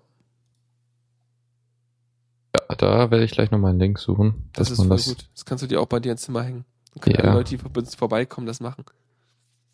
[2.74, 4.48] da werde ich gleich nochmal einen Link suchen.
[4.52, 5.28] das ist voll gut.
[5.34, 6.64] Das kannst du dir auch bei dir ins Zimmer hängen.
[6.94, 7.22] Dann können Ja.
[7.24, 8.84] alle Leute, die vor- vorbeikommen, das machen.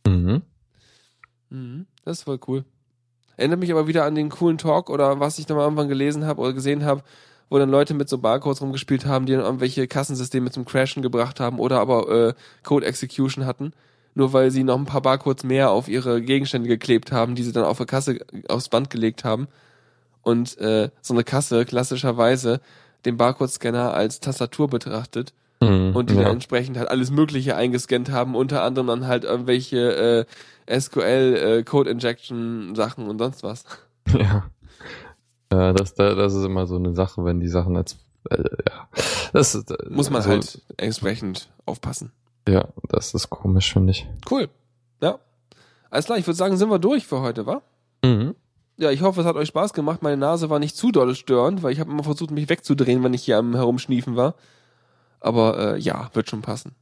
[0.07, 0.43] Mhm.
[1.51, 2.65] Mhm, das ist voll cool.
[3.37, 6.25] Erinnert mich aber wieder an den coolen Talk oder was ich da mal irgendwann gelesen
[6.27, 7.03] habe oder gesehen habe,
[7.49, 11.41] wo dann Leute mit so Barcodes rumgespielt haben, die dann irgendwelche Kassensysteme zum Crashen gebracht
[11.41, 13.73] haben oder aber äh, Code Execution hatten,
[14.15, 17.53] nur weil sie noch ein paar Barcodes mehr auf ihre Gegenstände geklebt haben, die sie
[17.53, 18.19] dann auf der Kasse
[18.49, 19.49] aufs Band gelegt haben.
[20.23, 22.61] Und äh, so eine Kasse klassischerweise
[23.05, 25.95] den Barcode-Scanner als Tastatur betrachtet Mhm.
[25.95, 26.23] und die ja.
[26.23, 30.27] dann entsprechend halt alles Mögliche eingescannt haben, unter anderem dann halt irgendwelche
[30.69, 33.65] äh, SQL äh, Code Injection Sachen und sonst was.
[34.13, 34.45] Ja.
[35.53, 37.97] Ja, das, da- das ist immer so eine Sache, wenn die Sachen als
[38.31, 38.89] äh, ja.
[39.33, 42.11] Das ist, äh, Muss man so, halt entsprechend aufpassen.
[42.49, 44.09] Ja, das ist komisch, finde ich.
[44.31, 44.49] Cool.
[45.01, 45.19] Ja.
[45.91, 47.63] Alles klar, ich würde sagen, sind wir durch für heute, wa?
[48.05, 48.35] Mhm.
[48.83, 50.03] Ja, ich hoffe, es hat euch Spaß gemacht.
[50.03, 53.15] Meine Nase war nicht zu doll störend, weil ich habe immer versucht, mich wegzudrehen, wenn
[53.15, 54.35] ich hier am Herumschniefen war.
[55.21, 56.75] Aber äh, ja, wird schon passen.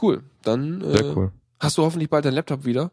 [0.00, 0.22] Cool.
[0.42, 1.32] Dann äh, Sehr cool.
[1.58, 2.92] hast du hoffentlich bald deinen Laptop wieder.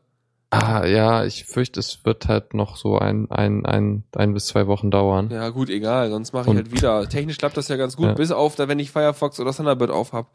[0.50, 4.66] Ah, ja, ich fürchte, es wird halt noch so ein, ein, ein, ein bis zwei
[4.66, 5.30] Wochen dauern.
[5.32, 7.08] Ja, gut, egal, sonst mache ich halt wieder.
[7.10, 8.14] Technisch klappt das ja ganz gut, Ja.
[8.14, 10.32] bis auf, da wenn ich Firefox oder Thunderbird aufhab.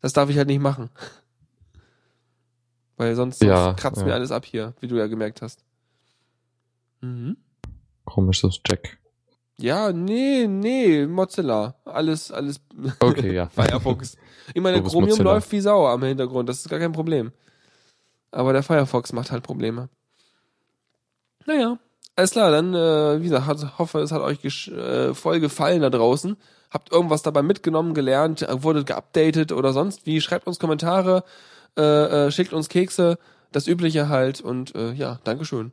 [0.00, 0.90] Das darf ich halt nicht machen.
[2.96, 4.06] Weil sonst, sonst Ja, kratzt ja.
[4.06, 5.64] mir alles ab hier, wie du ja gemerkt hast.
[7.00, 7.36] Mhm.
[8.04, 8.98] Komisches Jack.
[9.60, 11.74] Ja, nee, nee, Mozilla.
[11.84, 12.60] Alles, alles
[13.00, 13.48] Okay, ja.
[13.54, 14.16] Firefox.
[14.54, 15.32] Ich meine, Chromium Mozilla.
[15.32, 17.32] läuft wie Sau am Hintergrund, das ist gar kein Problem.
[18.30, 19.88] Aber der Firefox macht halt Probleme.
[21.46, 21.78] Naja,
[22.14, 25.90] alles klar, dann, äh, wie gesagt, hat, hoffe, es hat euch äh, voll gefallen da
[25.90, 26.36] draußen.
[26.70, 30.20] Habt irgendwas dabei mitgenommen, gelernt, äh, wurdet geupdatet oder sonst wie.
[30.20, 31.24] Schreibt uns Kommentare,
[31.76, 33.18] äh, äh, schickt uns Kekse,
[33.52, 35.72] das Übliche halt und äh, ja, Dankeschön.